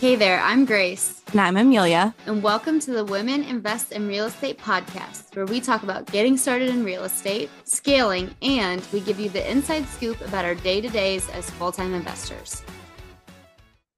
Hey 0.00 0.14
there, 0.14 0.38
I'm 0.38 0.64
Grace. 0.64 1.24
And 1.32 1.40
I'm 1.40 1.56
Amelia. 1.56 2.14
And 2.26 2.40
welcome 2.40 2.78
to 2.78 2.92
the 2.92 3.04
Women 3.04 3.42
Invest 3.42 3.90
in 3.90 4.06
Real 4.06 4.26
Estate 4.26 4.56
podcast, 4.56 5.34
where 5.34 5.44
we 5.44 5.60
talk 5.60 5.82
about 5.82 6.06
getting 6.06 6.36
started 6.36 6.68
in 6.68 6.84
real 6.84 7.02
estate, 7.02 7.50
scaling, 7.64 8.32
and 8.40 8.80
we 8.92 9.00
give 9.00 9.18
you 9.18 9.28
the 9.28 9.50
inside 9.50 9.88
scoop 9.88 10.20
about 10.20 10.44
our 10.44 10.54
day 10.54 10.80
to 10.80 10.88
days 10.88 11.28
as 11.30 11.50
full 11.50 11.72
time 11.72 11.94
investors. 11.94 12.62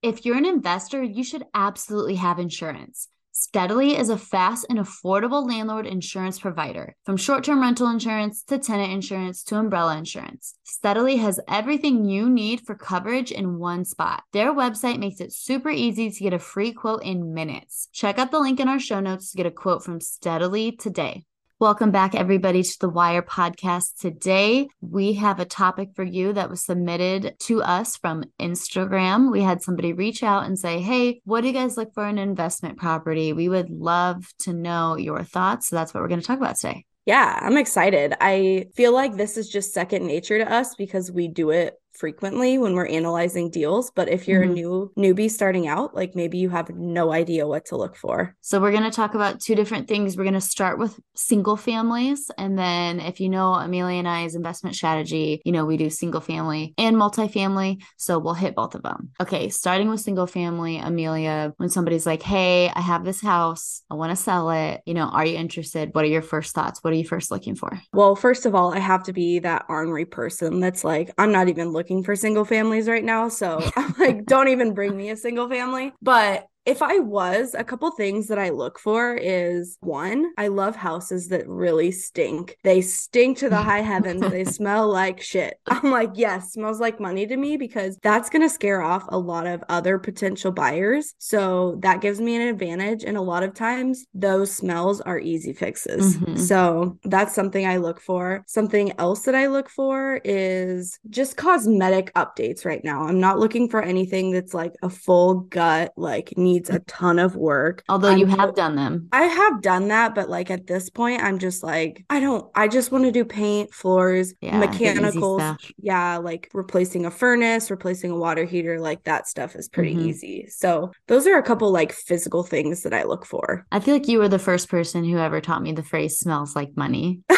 If 0.01 0.25
you're 0.25 0.39
an 0.39 0.47
investor, 0.47 1.03
you 1.03 1.23
should 1.23 1.45
absolutely 1.53 2.15
have 2.15 2.39
insurance. 2.39 3.09
Steadily 3.33 3.97
is 3.97 4.09
a 4.09 4.19
fast 4.19 4.67
and 4.69 4.79
affordable 4.79 5.47
landlord 5.47 5.87
insurance 5.87 6.41
provider. 6.41 6.97
From 7.05 7.17
short 7.17 7.45
term 7.45 7.61
rental 7.61 7.89
insurance 7.89 8.43
to 8.45 8.59
tenant 8.59 8.93
insurance 8.93 9.45
to 9.45 9.57
umbrella 9.57 9.97
insurance, 9.97 10.55
Steadily 10.65 11.17
has 11.17 11.41
everything 11.47 12.05
you 12.05 12.29
need 12.29 12.61
for 12.61 12.75
coverage 12.75 13.31
in 13.31 13.59
one 13.59 13.85
spot. 13.85 14.25
Their 14.33 14.53
website 14.53 14.99
makes 14.99 15.21
it 15.21 15.33
super 15.33 15.71
easy 15.71 16.11
to 16.11 16.23
get 16.23 16.33
a 16.33 16.39
free 16.39 16.73
quote 16.73 17.05
in 17.05 17.33
minutes. 17.33 17.89
Check 17.93 18.19
out 18.19 18.31
the 18.31 18.41
link 18.41 18.59
in 18.59 18.69
our 18.69 18.81
show 18.81 19.01
notes 19.01 19.31
to 19.31 19.37
get 19.37 19.47
a 19.47 19.51
quote 19.51 19.85
from 19.85 20.01
Steadily 20.01 20.73
today. 20.73 21.25
Welcome 21.61 21.91
back, 21.91 22.15
everybody, 22.15 22.63
to 22.63 22.79
the 22.81 22.91
WIIRE 22.91 23.27
podcast. 23.27 24.01
Today, 24.01 24.69
we 24.81 25.13
have 25.13 25.41
a 25.41 25.45
topic 25.45 25.91
for 25.95 26.03
you 26.03 26.33
that 26.33 26.49
was 26.49 26.65
submitted 26.65 27.35
to 27.41 27.63
us 27.63 27.99
from 27.99 28.25
Instagram. 28.41 29.31
We 29.31 29.43
had 29.43 29.61
somebody 29.61 29.93
reach 29.93 30.23
out 30.23 30.47
and 30.47 30.59
say, 30.59 30.81
Hey, 30.81 31.21
what 31.27 31.43
do 31.43 31.49
you 31.49 31.53
guys 31.53 31.77
look 31.77 31.93
for 31.93 32.07
in 32.09 32.17
an 32.17 32.31
investment 32.31 32.79
property? 32.79 33.35
We 33.35 33.51
would 33.51 33.69
love 33.69 34.33
to 34.39 34.55
know 34.55 34.97
your 34.97 35.23
thoughts. 35.23 35.69
So 35.69 35.77
that's 35.77 35.93
what 35.93 36.01
we're 36.01 36.09
going 36.09 36.23
to 36.23 36.27
talk 36.27 36.39
about 36.39 36.57
today. 36.57 36.87
Yeah, 37.05 37.39
I'm 37.43 37.57
excited. 37.57 38.15
I 38.21 38.69
feel 38.75 38.95
like 38.95 39.17
this 39.17 39.37
is 39.37 39.49
just 39.49 39.75
second 39.75 40.07
nature 40.07 40.39
to 40.39 40.51
us 40.51 40.75
because 40.77 41.11
we 41.11 41.29
do 41.29 41.51
it 41.51 41.75
frequently 41.93 42.59
when 42.59 42.75
we're 42.75 42.87
analyzing 42.87 43.51
deals 43.51 43.91
but 43.95 44.09
if 44.09 44.27
you're 44.27 44.43
mm-hmm. 44.43 44.51
a 44.51 44.55
new 44.55 44.93
newbie 44.97 45.31
starting 45.31 45.67
out 45.69 45.95
like 45.95 46.15
maybe 46.15 46.39
you 46.39 46.51
have 46.51 46.71
no 46.71 47.13
idea 47.13 47.47
what 47.47 47.67
to 47.67 47.77
look 47.77 47.97
for. 47.97 48.35
So 48.41 48.61
we're 48.61 48.71
going 48.73 48.85
to 48.85 48.91
talk 48.91 49.15
about 49.15 49.41
two 49.41 49.55
different 49.55 49.89
things. 49.89 50.17
We're 50.17 50.25
going 50.25 50.35
to 50.35 50.41
start 50.41 50.79
with 50.79 50.99
single 51.15 51.57
families 51.57 52.31
and 52.39 52.59
then 52.59 53.01
if 53.01 53.21
you 53.21 53.29
know 53.29 53.53
amelia 53.55 53.99
and 53.99 54.09
i's 54.09 54.35
investment 54.35 54.75
strategy 54.75 55.43
you 55.45 55.53
know 55.53 55.67
we 55.67 55.77
do 55.77 55.91
single 55.91 56.21
family 56.21 56.75
and 56.79 56.97
multifamily 56.97 57.83
so 57.97 58.19
we'll 58.19 58.35
hit 58.35 58.55
both 58.55 58.75
of 58.75 58.83
them. 58.83 59.11
Okay 59.21 59.49
starting 59.49 59.91
with 59.91 60.01
single 60.01 60.27
family 60.27 60.79
amelia 60.79 61.53
when 61.59 61.69
somebody's 61.69 62.07
like 62.07 62.23
hey 62.23 62.71
i 62.75 62.81
have 62.81 63.05
this 63.05 63.21
house 63.21 63.83
i 63.91 63.95
want 63.95 64.11
to 64.11 64.17
sell 64.17 64.51
it 64.51 64.81
you 64.87 64.95
know 64.95 65.09
are 65.09 65.27
you 65.27 65.37
interested? 65.37 65.95
What 65.95 66.05
are 66.05 66.09
your 66.09 66.23
first 66.23 66.55
thoughts? 66.55 66.83
What 66.83 66.93
are 66.93 66.97
you 66.97 67.07
first 67.07 67.31
looking 67.31 67.55
for? 67.55 67.81
Well 67.93 68.17
first 68.17 68.47
of 68.47 68.55
all 68.55 68.73
i 68.73 68.79
have 68.79 69.03
to 69.05 69.13
be 69.13 69.41
that 69.41 69.67
ornery 69.69 70.05
person 70.05 70.61
that's 70.61 70.85
like 70.85 71.13
i'm 71.19 71.33
not 71.33 71.49
even 71.49 71.71
looking 71.71 71.80
looking 71.81 72.05
for 72.05 72.15
single 72.15 72.45
families 72.45 72.89
right 72.89 73.03
now. 73.03 73.31
So 73.31 73.59
I'm 73.77 73.95
like, 73.99 74.27
don't 74.27 74.49
even 74.49 74.75
bring 74.75 74.95
me 74.95 75.09
a 75.09 75.17
single 75.17 75.49
family. 75.49 75.95
But 76.03 76.47
if 76.71 76.83
I 76.83 77.01
was, 77.01 77.57
a 77.59 77.65
couple 77.65 77.91
things 77.91 78.29
that 78.29 78.39
I 78.39 78.51
look 78.51 78.79
for 78.79 79.17
is 79.17 79.77
one, 79.81 80.31
I 80.39 80.47
love 80.47 80.77
houses 80.77 81.27
that 81.29 81.49
really 81.49 81.91
stink. 81.91 82.57
They 82.63 82.81
stink 82.81 83.39
to 83.39 83.51
the 83.51 83.57
high 83.57 83.81
heavens. 83.81 84.23
they 84.31 84.45
smell 84.59 84.89
like 84.89 85.21
shit. 85.21 85.59
I'm 85.67 85.91
like, 85.91 86.11
yes, 86.15 86.53
smells 86.53 86.79
like 86.79 87.01
money 87.01 87.27
to 87.27 87.37
me 87.37 87.57
because 87.57 87.99
that's 88.05 88.31
going 88.31 88.43
to 88.43 88.49
scare 88.49 88.83
off 88.83 89.05
a 89.09 89.19
lot 89.19 89.49
of 89.49 89.65
other 89.69 89.99
potential 89.99 90.53
buyers. 90.53 91.13
So 91.19 91.77
that 91.81 92.01
gives 92.01 92.21
me 92.21 92.37
an 92.37 92.43
advantage. 92.43 93.03
And 93.03 93.17
a 93.17 93.21
lot 93.21 93.43
of 93.43 93.53
times 93.53 94.07
those 94.15 94.55
smells 94.55 95.01
are 95.01 95.19
easy 95.19 95.53
fixes. 95.53 96.19
Mm-hmm. 96.19 96.37
So 96.37 96.99
that's 97.03 97.35
something 97.35 97.67
I 97.67 97.79
look 97.79 98.01
for. 98.01 98.45
Something 98.47 98.93
else 99.01 99.23
that 99.23 99.35
I 99.35 99.49
look 99.49 99.69
for 99.69 100.21
is 100.25 101.01
just 101.09 101.37
cosmetic 101.37 102.15
updates 102.15 102.65
right 102.65 102.85
now. 102.85 103.03
I'm 103.03 103.19
not 103.19 103.41
looking 103.41 103.69
for 103.69 103.83
anything 103.83 104.31
that's 104.31 104.55
like 104.55 104.75
a 104.85 104.89
full 104.89 105.41
gut, 105.41 105.93
like, 105.97 106.33
needs 106.61 106.71
a 106.71 106.81
ton 106.81 107.19
of 107.19 107.37
work. 107.37 107.83
Although 107.89 108.11
I'm, 108.11 108.19
you 108.19 108.27
have 108.27 108.55
done 108.55 108.77
them. 108.77 109.09
I 109.13 109.23
have 109.23 109.63
done 109.63 109.89
that, 109.89 110.15
but 110.15 110.29
like 110.29 110.51
at 110.51 110.67
this 110.67 110.91
point, 110.91 111.23
I'm 111.23 111.39
just 111.39 111.63
like, 111.63 112.05
I 112.11 112.21
don't, 112.21 112.51
I 112.55 112.69
just 112.69 112.93
want 112.93 113.05
to 113.05 113.13
do 113.13 113.25
paint, 113.25 113.73
floors, 113.73 114.35
yeah, 114.41 114.59
mechanicals. 114.59 115.43
Yeah, 115.79 116.19
like 116.19 116.51
replacing 116.53 117.07
a 117.07 117.11
furnace, 117.11 117.71
replacing 117.71 118.11
a 118.11 118.17
water 118.17 118.45
heater, 118.45 118.81
like 118.81 119.05
that 119.05 119.27
stuff 119.27 119.57
is 119.57 119.69
pretty 119.69 119.95
mm-hmm. 119.95 120.09
easy. 120.09 120.47
So 120.49 120.93
those 121.07 121.27
are 121.27 121.39
a 121.39 121.43
couple 121.43 121.71
like 121.71 121.93
physical 121.93 122.43
things 122.43 122.83
that 122.83 122.93
I 122.95 123.05
look 123.05 123.25
for. 123.25 123.67
I 123.73 123.81
feel 123.81 123.95
like 123.95 124.09
you 124.09 124.19
were 124.19 124.29
the 124.29 124.39
first 124.39 124.69
person 124.69 125.05
who 125.05 125.19
ever 125.19 125.41
taught 125.41 125.63
me 125.63 125.73
the 125.73 125.83
phrase 125.83 126.19
smells 126.19 126.55
like 126.55 126.77
money. 126.77 127.21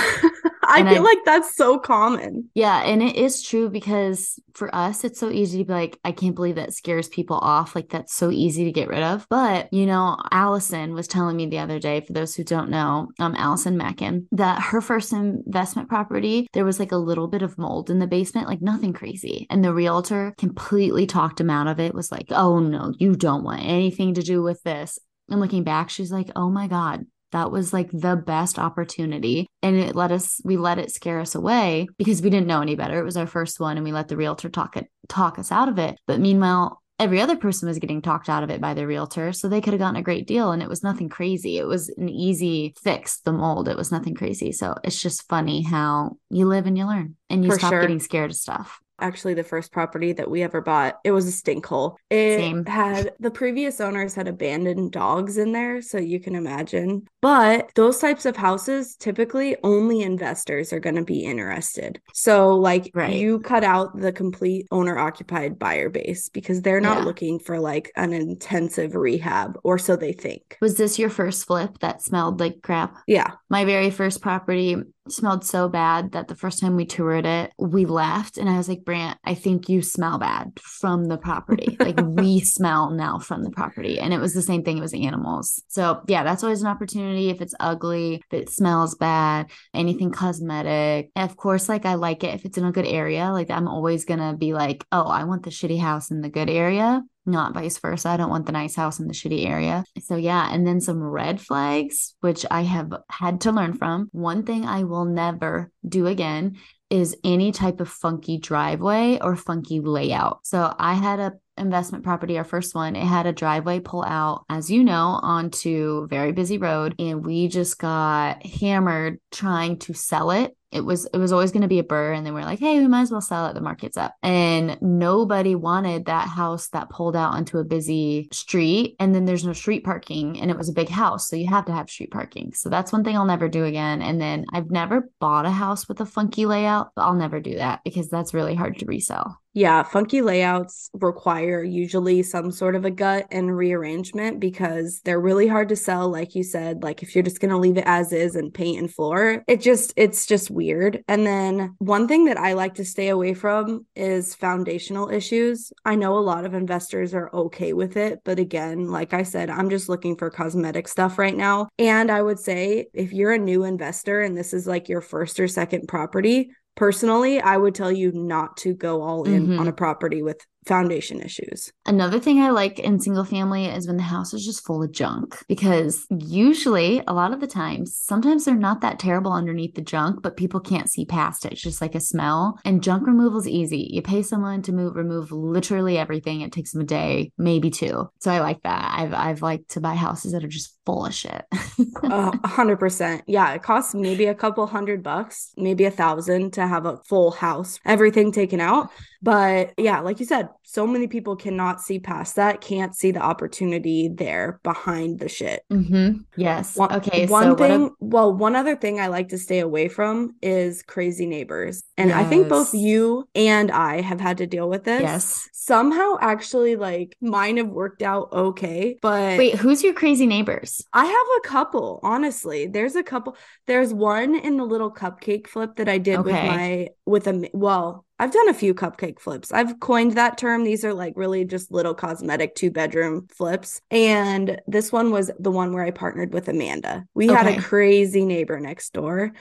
I 0.63 0.83
feel 0.89 1.03
I, 1.03 1.05
like 1.05 1.25
that's 1.25 1.57
so 1.57 1.79
common. 1.79 2.49
Yeah, 2.55 2.83
and 2.83 3.03
it 3.03 3.17
is 3.17 3.43
true 3.43 3.69
because 3.69 4.39
for 4.55 4.75
us, 4.75 5.05
it's 5.05 5.19
so 5.19 5.31
easy 5.31 5.59
to 5.59 5.65
be 5.65 5.73
like, 5.73 5.99
I 6.05 6.13
can't 6.13 6.35
believe 6.35 6.57
that 6.57 6.75
scares 6.75 7.09
people 7.09 7.39
off. 7.39 7.75
Like 7.75 7.89
that's 7.89 8.15
so 8.15 8.31
easy 8.31 8.65
to 8.65 8.73
get 8.73 8.89
rid 8.89 9.03
of. 9.03 9.27
But 9.29 9.73
you 9.73 9.87
know, 9.87 10.19
Allison 10.31 10.95
was 10.95 11.09
telling 11.09 11.37
me 11.37 11.47
the 11.47 11.59
other 11.59 11.79
day, 11.79 12.01
for 12.01 12.13
those 12.13 12.35
who 12.35 12.45
don't 12.45 12.71
know, 12.71 13.09
um, 13.19 13.35
Allison 13.37 13.77
Mackin, 13.77 14.29
that 14.33 14.63
her 14.63 14.81
first 14.81 15.13
investment 15.13 15.89
property, 15.89 16.49
there 16.53 16.65
was 16.65 16.79
like 16.79 16.93
a 16.93 16.97
little 16.97 17.29
bit 17.29 17.43
of 17.43 17.59
mold 17.59 17.91
in 17.91 17.99
the 17.99 18.07
basement, 18.07 18.49
like 18.49 18.63
nothing 18.63 18.93
crazy. 18.93 19.47
And 19.51 19.65
the 19.65 19.75
realtor 19.75 20.35
completely 20.39 21.07
talked 21.07 21.41
him 21.41 21.51
out 21.51 21.67
of 21.67 21.81
it, 21.81 21.95
was 21.95 22.13
like, 22.13 22.27
oh 22.31 22.61
no, 22.61 22.93
you 22.99 23.17
don't 23.17 23.45
want 23.45 23.63
anything 23.63 24.15
to 24.15 24.23
do 24.23 24.43
with 24.43 24.63
this. 24.63 24.99
And 25.29 25.41
looking 25.41 25.65
back, 25.65 25.89
she's 25.89 26.13
like, 26.13 26.31
oh 26.37 26.51
my 26.51 26.67
God, 26.67 27.07
that 27.33 27.51
was 27.51 27.73
like 27.73 27.91
the 27.93 28.17
best 28.17 28.59
opportunity. 28.59 29.49
And 29.63 29.77
it 29.77 29.97
let 29.97 30.13
us 30.13 30.41
we 30.45 30.57
let 30.57 30.79
it 30.79 30.91
scare 30.91 31.21
us 31.21 31.35
away 31.35 31.89
because 31.99 32.23
we 32.23 32.31
didn't 32.31 32.47
know 32.47 32.61
any 32.61 32.77
better. 32.77 32.99
It 32.99 33.05
was 33.05 33.17
our 33.17 33.27
first 33.27 33.59
one 33.61 33.77
and 33.77 33.85
we 33.85 33.93
let 33.93 34.09
the 34.09 34.17
realtor 34.17 34.49
talk 34.49 34.77
it 34.77 34.89
talk 35.09 35.39
us 35.39 35.51
out 35.51 35.69
of 35.69 35.79
it. 35.79 35.99
But 36.07 36.21
meanwhile 36.21 36.83
every 36.99 37.21
other 37.21 37.37
person 37.37 37.67
was 37.67 37.81
getting 37.81 38.01
talked 38.01 38.29
out 38.29 38.45
of 38.45 38.51
it 38.51 38.61
by 38.61 38.75
the 38.75 38.87
realtor 38.87 39.33
so 39.33 39.49
they 39.49 39.61
could 39.61 39.73
have 39.73 39.81
gotten 39.81 39.97
a 39.97 40.03
great 40.03 40.27
deal 40.27 40.53
and 40.53 40.63
it 40.63 40.69
was 40.69 40.85
nothing 40.85 41.09
crazy. 41.09 41.59
It 41.59 41.67
was 41.67 41.89
an 41.89 42.09
easy 42.09 42.75
fix 42.83 43.21
the 43.21 43.33
mold. 43.33 43.69
It 43.69 43.77
was 43.77 43.91
nothing 43.91 44.15
crazy. 44.15 44.53
So 44.53 44.77
it's 44.85 45.01
just 45.01 45.29
funny 45.29 45.63
how 45.63 46.17
you 46.31 46.47
live 46.47 46.67
and 46.67 46.79
you 46.79 46.87
learn 46.87 47.17
and 47.29 47.45
you 47.45 47.51
For 47.51 47.59
stop 47.59 47.73
sure. 47.73 47.81
getting 47.81 47.99
scared 47.99 48.31
of 48.31 48.37
stuff 48.37 48.82
actually 49.03 49.35
the 49.35 49.45
first 49.45 49.73
property 49.73 50.13
that 50.13 50.31
we 50.31 50.43
ever 50.43 50.61
bought. 50.61 50.99
It 51.05 51.11
was 51.13 51.27
a 51.27 51.33
stink 51.33 51.67
hole. 51.67 51.99
It 52.09 52.39
Same. 52.39 52.65
had 52.65 53.13
the 53.21 53.31
previous 53.31 53.81
owners 53.81 54.15
had 54.15 54.29
abandoned 54.29 54.93
dogs 54.93 55.37
in 55.37 55.53
there, 55.53 55.83
so 55.83 55.99
you 55.99 56.21
can 56.21 56.35
imagine. 56.35 57.07
But 57.21 57.71
those 57.75 57.99
types 57.99 58.25
of 58.27 58.37
houses, 58.37 58.97
typically 58.97 59.57
only 59.63 60.03
investors 60.03 60.73
are 60.73 60.81
going 60.81 60.97
to 60.97 61.05
be 61.05 61.25
interested. 61.25 62.01
So, 62.15 62.57
like, 62.57 62.91
right. 62.95 63.15
you 63.15 63.41
cut 63.41 63.65
out 63.65 63.99
the 63.99 64.13
complete 64.13 64.67
owner 64.71 64.99
occupied 64.99 65.59
buyer 65.59 65.91
base 65.91 66.29
because 66.29 66.63
they're 66.63 66.81
not 66.81 66.99
yeah. 66.99 67.05
looking 67.05 67.39
for 67.39 67.59
like 67.61 67.91
an 67.97 68.13
intensive 68.13 68.95
rehab, 68.95 69.59
or 69.65 69.79
so 69.79 69.97
they 69.97 70.13
think. 70.13 70.57
Was 70.61 70.77
this 70.77 70.99
your 70.99 71.11
first 71.11 71.47
flip 71.47 71.79
that 71.81 72.03
smelled 72.03 72.41
like 72.41 72.63
crap? 72.63 72.97
Yeah. 73.07 73.33
My 73.51 73.65
very 73.65 73.91
first 73.91 74.23
property, 74.23 74.77
smelled 75.09 75.45
so 75.45 75.69
bad 75.69 76.13
that 76.13 76.29
the 76.29 76.35
first 76.35 76.61
time 76.61 76.77
we 76.77 76.87
toured 76.87 77.27
it, 77.27 77.53
we 77.59 77.85
left 77.85 78.39
and 78.39 78.49
I 78.49 78.57
was 78.57 78.69
like, 78.69 78.85
Brant, 78.85 79.19
I 79.25 79.35
think 79.35 79.69
you 79.69 79.83
smell 79.83 80.19
bad 80.19 80.59
from 80.61 81.07
the 81.07 81.19
property. 81.19 81.77
like 81.79 82.01
we 82.01 82.41
smell 82.45 82.91
now 82.91 83.19
from 83.19 83.43
the 83.43 83.51
property. 83.51 83.99
And 83.99 84.13
it 84.13 84.19
was 84.19 84.35
the 84.35 84.43
same 84.43 84.63
thing, 84.63 84.79
it 84.79 84.83
was 84.83 84.95
animals. 84.95 85.63
So 85.69 86.03
yeah, 86.07 86.25
that's 86.25 86.43
always 86.43 86.63
an 86.63 86.69
opportunity. 86.69 87.31
If 87.31 87.41
it's 87.41 87.55
ugly, 87.61 88.23
if 88.31 88.39
it 88.39 88.51
smells 88.51 88.95
bad, 88.95 89.51
anything 89.75 90.13
cosmetic. 90.13 91.11
And 91.17 91.31
of 91.31 91.37
course, 91.37 91.69
like 91.69 91.87
I 91.87 91.95
like 91.95 92.25
it 92.25 92.35
if 92.35 92.45
it's 92.45 92.59
in 92.59 92.65
a 92.65 92.73
good 92.73 92.87
area. 92.87 93.31
Like 93.31 93.51
I'm 93.51 93.69
always 93.69 94.05
gonna 94.05 94.37
be 94.37 94.55
like, 94.55 94.85
oh, 94.93 95.07
I 95.07 95.25
want 95.25 95.43
the 95.43 95.51
shitty 95.51 95.81
house 95.81 96.11
in 96.11 96.21
the 96.21 96.31
good 96.31 96.51
area 96.51 97.03
not 97.25 97.55
vice 97.55 97.79
versa. 97.79 98.11
I 98.11 98.17
don't 98.17 98.31
want 98.31 98.47
the 98.47 98.53
nice 98.53 98.75
house 98.75 98.99
in 99.01 99.07
the 99.07 99.15
shitty 99.15 99.47
area. 99.47 99.85
So, 100.01 100.17
yeah. 100.17 100.53
And 100.53 100.67
then 100.67 100.81
some 100.81 101.03
red 101.03 101.41
flags, 101.41 102.15
which 102.21 102.45
I 102.51 102.63
have 102.63 102.93
had 103.11 103.41
to 103.43 103.53
learn 103.53 103.75
from. 103.75 104.09
One 104.13 104.45
thing 104.45 104.65
I 104.65 104.85
will 104.85 105.05
never 105.05 105.71
do 105.87 106.07
again 106.07 106.59
is 106.91 107.17
any 107.25 107.53
type 107.53 107.81
of 107.81 107.89
funky 107.89 108.39
driveway 108.39 109.19
or 109.21 109.37
funky 109.37 109.81
layout. 109.81 110.47
So, 110.47 110.75
I 110.79 110.95
had 110.95 111.21
a 111.21 111.33
investment 111.59 112.03
property, 112.03 112.39
our 112.39 112.45
first 112.45 112.75
one, 112.75 112.97
it 112.97 113.05
had 113.05 113.27
a 113.27 113.33
driveway 113.33 113.79
pull 113.79 114.03
out, 114.05 114.45
as 114.49 114.71
you 114.71 114.83
know, 114.83 115.19
onto 115.23 116.07
very 116.09 116.33
busy 116.33 116.59
road. 116.59 116.95
And 116.99 117.25
we 117.25 117.49
just 117.49 117.79
got 117.79 118.45
hammered 118.45 119.21
trying 119.31 119.79
to 119.81 119.95
sell 119.95 120.31
it 120.31 120.57
it 120.73 120.81
was 120.81 121.07
it 121.07 121.19
was 121.19 121.33
always 121.33 121.53
going 121.53 121.63
to 121.63 121.69
be 121.69 121.79
a 121.79 121.85
BRRRR 121.85 122.17
and 122.17 122.27
then 122.27 122.35
we're 122.35 122.45
like 122.45 122.59
hey 122.59 122.79
we 122.79 122.89
might 122.89 123.03
as 123.03 123.11
well 123.11 123.21
sell 123.21 123.47
it. 123.47 123.55
The 123.55 123.61
market's 123.61 123.97
up. 123.97 124.15
And 124.23 124.81
nobody 124.81 125.55
wanted 125.55 126.07
that 126.07 126.29
house 126.29 126.69
that 126.69 126.91
pulled 126.91 127.17
out 127.17 127.35
onto 127.35 127.59
a 127.59 127.65
busy 127.65 128.29
street 128.33 128.97
and 128.99 129.15
then 129.15 129.25
there's 129.25 129.45
no 129.45 129.53
street 129.53 129.85
parking 129.85 130.41
and 130.41 130.51
it 130.51 130.57
was 130.57 130.69
a 130.69 130.73
big 130.73 130.89
house 130.89 131.29
so 131.29 131.37
you 131.37 131.49
have 131.49 131.67
to 131.67 131.73
have 131.73 131.91
street 131.91 132.11
parking. 132.11 132.53
So 132.55 132.69
that's 132.69 132.93
one 132.93 133.05
thing 133.05 133.17
i'll 133.17 133.25
never 133.25 133.49
do 133.49 133.65
again. 133.65 134.03
And 134.03 134.21
then 134.21 134.47
i've 134.53 134.71
never 134.71 135.11
bought 135.21 135.47
a 135.47 135.51
house 135.51 135.89
with 135.89 136.01
a 136.01 136.07
funky 136.07 136.47
layout 136.47 136.93
but 136.95 137.03
i'll 137.03 137.15
never 137.15 137.41
do 137.41 137.57
that 137.57 137.81
because 137.85 138.09
that's 138.09 138.35
really 138.35 138.55
hard 138.55 138.79
to 138.79 138.87
resell 138.87 139.42
Yeah, 139.55 139.83
funky 139.83 140.23
layouts 140.23 140.89
require 140.95 141.63
usually 141.63 142.23
some 142.23 142.51
sort 142.51 142.75
of 142.75 142.87
a 142.87 142.91
gut 142.91 143.27
and 143.31 143.55
rearrangement 143.55 144.41
because 144.41 145.03
they're 145.05 145.21
really 145.21 145.47
hard 145.47 145.69
to 145.69 145.77
sell 145.77 146.09
like 146.09 146.35
you 146.35 146.43
said, 146.43 146.83
like 146.83 147.03
if 147.03 147.15
you're 147.15 147.23
just 147.23 147.39
going 147.39 147.51
to 147.51 147.59
leave 147.59 147.77
it 147.77 147.85
as 147.87 148.13
is 148.13 148.35
and 148.35 148.53
paint 148.53 148.79
and 148.79 148.93
floor, 148.93 149.45
it 149.47 149.61
just 149.61 149.93
it's 149.95 150.25
just 150.25 150.51
weird. 150.51 151.05
And 151.07 151.27
then 151.27 151.75
one 151.79 152.09
thing 152.09 152.25
that 152.27 152.39
I 152.39 152.55
like 152.55 152.75
to 152.77 152.85
stay 152.85 153.09
away 153.09 153.35
from 153.35 153.85
is 153.95 154.35
foundational 154.35 155.11
issues. 155.11 155.71
I 155.85 155.97
know 155.97 156.17
a 156.17 156.21
lot 156.21 156.47
of 156.47 156.55
investors 156.55 157.13
are 157.13 157.31
okay 157.35 157.75
with 157.75 157.99
it, 157.99 158.21
but 158.25 158.39
again, 158.39 158.91
like 158.91 159.13
I 159.13 159.23
said, 159.23 159.51
I'm 159.51 159.69
just 159.69 159.89
looking 159.89 160.17
for 160.17 160.31
cosmetic 160.31 160.89
stuff 160.89 161.19
right 161.19 161.37
now. 161.37 161.69
And 161.79 162.11
I 162.11 162.23
would 162.23 162.39
say 162.39 162.87
if 162.95 163.13
you're 163.13 163.33
a 163.33 163.39
new 163.39 163.65
investor 163.65 164.23
and 164.23 164.35
this 164.35 164.55
is 164.55 164.67
like 164.67 164.89
your 164.89 165.03
first 165.03 165.39
or 165.39 165.47
second 165.47 165.89
property, 165.89 166.53
personally, 166.75 167.41
I 167.41 167.57
would 167.57 167.75
tell 167.75 167.93
you 167.93 168.13
not 168.13 168.57
to 168.59 168.75
go 168.75 169.03
all 169.03 169.25
in 169.25 169.49
mm-hmm. 169.49 169.59
on 169.59 169.69
a 169.69 169.73
property 169.73 170.23
with 170.23 170.45
foundation 170.67 171.21
issues. 171.21 171.73
Another 171.87 172.21
thing 172.21 172.41
I 172.41 172.51
like 172.51 172.79
in 172.79 173.01
single 173.01 173.25
family 173.25 173.67
is 173.67 173.87
when 173.87 173.97
the 173.97 174.03
house 174.03 174.33
is 174.33 174.45
just 174.45 174.65
full 174.65 174.83
of 174.83 174.93
junk 174.93 175.43
because 175.49 176.07
usually, 176.11 177.03
a 177.07 177.13
lot 177.13 177.33
of 177.33 177.41
the 177.41 177.47
times, 177.47 177.97
sometimes 177.97 178.45
they're 178.45 178.55
not 178.55 178.81
that 178.81 178.99
terrible 178.99 179.33
underneath 179.33 179.75
the 179.75 179.83
junk, 179.83 180.23
but 180.23 180.37
people 180.37 180.61
can't 180.61 180.91
see 180.91 181.05
past 181.05 181.45
it. 181.45 181.53
It's 181.53 181.63
just 181.63 181.81
like 181.81 181.95
a 181.95 182.01
smell. 182.01 182.59
And 182.65 182.83
junk 182.83 183.07
removal 183.07 183.41
is 183.41 183.49
easy. 183.49 183.89
You 183.91 184.03
pay 184.03 184.23
someone 184.23 184.63
to 184.63 184.73
move 184.73 184.97
remove 184.97 185.33
literally 185.33 185.99
everything. 185.99 186.41
It 186.41 186.53
takes 186.53 186.73
them 186.73 186.83
a 186.83 186.85
day, 186.85 187.33
maybe 187.37 187.71
two. 187.71 188.09
So 188.21 188.31
I 188.31 188.41
like 188.41 188.63
that. 188.63 188.95
I've 188.97 189.15
I've 189.15 189.43
liked 189.43 189.71
to 189.73 189.81
buy 189.81 189.95
houses 189.95 190.33
that 190.33 190.45
are 190.45 190.49
just 190.49 190.79
full 190.85 191.07
of 191.07 191.15
shit. 191.15 191.45
A 192.03 192.47
hundred 192.47 192.79
percent. 192.79 193.23
Yeah, 193.27 193.53
it 193.53 193.63
costs 193.63 193.95
maybe 193.95 194.27
a 194.27 194.35
couple 194.35 194.67
hundred 194.67 195.03
bucks, 195.03 195.53
maybe 195.57 195.85
a 195.85 195.91
thousand 195.91 196.53
to 196.55 196.67
have 196.67 196.87
a 196.87 196.99
full 197.09 197.31
house, 197.31 197.79
everything 197.85 198.33
taken 198.33 198.61
out. 198.61 198.91
But 199.23 199.75
yeah, 199.79 200.01
like 200.01 200.19
you 200.19 200.27
said, 200.27 200.49
so 200.65 200.87
many 200.87 201.07
people 201.07 201.37
cannot 201.37 201.81
see 201.81 201.99
past 201.99 202.37
that, 202.37 202.61
can't 202.61 202.95
see 202.95 203.11
the 203.11 203.21
opportunity 203.21 204.09
there 204.09 204.61
behind 204.63 205.19
the 205.19 205.29
shit. 205.29 205.65
Mm-hmm. 205.71 206.21
Yes. 206.37 206.77
One, 206.77 206.93
okay. 206.95 207.27
One 207.27 207.43
so 207.43 207.55
thing, 207.57 207.83
a- 207.85 207.91
well, 208.01 208.33
one 208.33 208.57
other 208.57 208.77
thing 208.77 209.01
I 209.01 209.09
like 209.09 209.29
to 209.29 209.39
stay 209.39 209.59
away 209.59 209.89
from 209.89 210.37
is 210.41 210.83
crazy 210.83 211.27
neighbors. 211.27 211.83
And 211.97 212.11
yes. 212.11 212.19
I 212.19 212.29
think 212.29 212.49
both 212.49 212.75
you 212.75 213.29
and 213.35 213.71
I 213.71 214.01
have 214.01 214.21
had 214.21 214.39
to 214.39 214.47
deal 214.47 214.69
with 214.69 214.85
this. 214.85 215.03
Yes. 215.03 215.49
Somehow, 215.53 216.17
actually, 216.21 216.77
like 216.77 217.17
mine 217.21 217.57
have 217.57 217.69
worked 217.69 218.03
out 218.03 218.33
okay. 218.33 218.99
But 219.03 219.39
wait, 219.39 219.57
who's 219.57 219.83
your 219.83 219.95
crazy 219.95 220.27
neighbors? 220.27 220.85
I 220.93 221.05
have 221.05 221.27
a 221.45 221.49
couple, 221.49 222.01
honestly. 222.03 222.67
There's 222.67 222.97
a 222.97 223.03
couple. 223.03 223.37
There's 223.67 223.93
one 223.93 224.35
in 224.35 224.57
the 224.57 224.65
little 224.65 224.93
cupcake 224.93 225.47
flip 225.47 225.77
that 225.77 225.89
I 225.89 225.99
did 225.99 226.19
okay. 226.19 226.33
with 226.33 226.35
my, 226.35 226.89
with 227.07 227.27
a, 227.27 227.51
well, 227.53 228.05
I've 228.23 228.31
done 228.31 228.49
a 228.49 228.55
few 228.55 228.73
cupcake 228.73 229.19
flips. 229.19 229.51
I've 229.51 229.81
coined 229.81 230.13
that 230.13 230.39
term. 230.39 230.63
These 230.63 230.85
are 230.85 230.95
like 230.95 231.15
really 231.17 231.45
just 231.45 231.73
little 231.73 231.93
cosmetic 231.93 232.55
two 232.55 232.71
bedroom 232.71 233.27
flips. 233.27 233.81
And 233.91 234.61
this 234.69 234.93
one 234.93 235.11
was 235.11 235.33
the 235.41 235.51
one 235.51 235.73
where 235.73 235.83
I 235.83 235.91
partnered 235.91 236.33
with 236.33 236.47
Amanda. 236.47 237.05
We 237.15 237.29
okay. 237.29 237.37
had 237.37 237.59
a 237.59 237.61
crazy 237.61 238.25
neighbor 238.25 238.61
next 238.61 238.93
door 238.93 239.33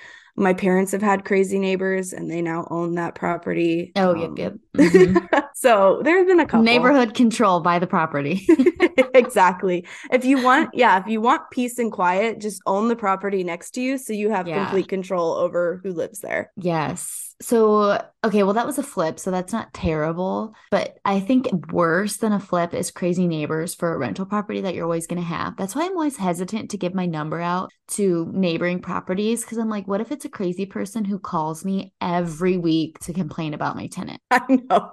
my 0.41 0.53
parents 0.53 0.91
have 0.91 1.01
had 1.01 1.23
crazy 1.23 1.59
neighbors 1.59 2.11
and 2.13 2.29
they 2.29 2.41
now 2.41 2.67
own 2.69 2.95
that 2.95 3.15
property. 3.15 3.91
Oh, 3.95 4.11
um, 4.11 4.19
yep, 4.19 4.31
yep. 4.37 4.53
Mm-hmm. 4.71 5.37
so 5.53 6.01
there's 6.03 6.25
been 6.25 6.39
a 6.39 6.45
couple 6.45 6.63
neighborhood 6.63 7.13
control 7.13 7.59
by 7.59 7.77
the 7.77 7.87
property. 7.87 8.47
exactly. 9.13 9.85
If 10.11 10.25
you 10.25 10.41
want, 10.41 10.71
yeah, 10.73 10.99
if 10.99 11.07
you 11.07 11.21
want 11.21 11.51
peace 11.51 11.77
and 11.77 11.91
quiet, 11.91 12.39
just 12.39 12.61
own 12.65 12.87
the 12.87 12.95
property 12.95 13.43
next 13.43 13.71
to 13.71 13.81
you 13.81 13.97
so 13.97 14.13
you 14.13 14.31
have 14.31 14.47
yeah. 14.47 14.63
complete 14.63 14.87
control 14.87 15.33
over 15.33 15.79
who 15.83 15.91
lives 15.91 16.19
there. 16.19 16.51
Yes. 16.55 17.35
So, 17.41 18.03
okay, 18.23 18.43
well, 18.43 18.53
that 18.53 18.67
was 18.67 18.77
a 18.77 18.83
flip. 18.83 19.19
So 19.19 19.31
that's 19.31 19.51
not 19.51 19.73
terrible. 19.73 20.53
But 20.69 20.97
I 21.03 21.19
think 21.19 21.49
worse 21.71 22.17
than 22.17 22.31
a 22.31 22.39
flip 22.39 22.73
is 22.73 22.91
crazy 22.91 23.27
neighbors 23.27 23.75
for 23.75 23.93
a 23.93 23.97
rental 23.97 24.25
property 24.25 24.61
that 24.61 24.73
you're 24.73 24.85
always 24.85 25.07
going 25.07 25.21
to 25.21 25.27
have. 25.27 25.57
That's 25.57 25.75
why 25.75 25.85
I'm 25.85 25.93
always 25.93 26.17
hesitant 26.17 26.71
to 26.71 26.77
give 26.77 26.93
my 26.93 27.07
number 27.07 27.41
out 27.41 27.71
to 27.91 28.29
neighboring 28.33 28.81
properties 28.81 29.41
because 29.41 29.57
I'm 29.57 29.69
like, 29.69 29.87
what 29.87 30.01
if 30.01 30.11
it's 30.11 30.25
a 30.25 30.29
crazy 30.29 30.65
person 30.65 31.05
who 31.05 31.19
calls 31.19 31.63
me 31.65 31.93
every 32.01 32.57
week 32.57 32.99
to 32.99 33.13
complain 33.13 33.53
about 33.53 33.75
my 33.75 33.87
tenant? 33.87 34.21
I 34.31 34.43
know. 34.69 34.91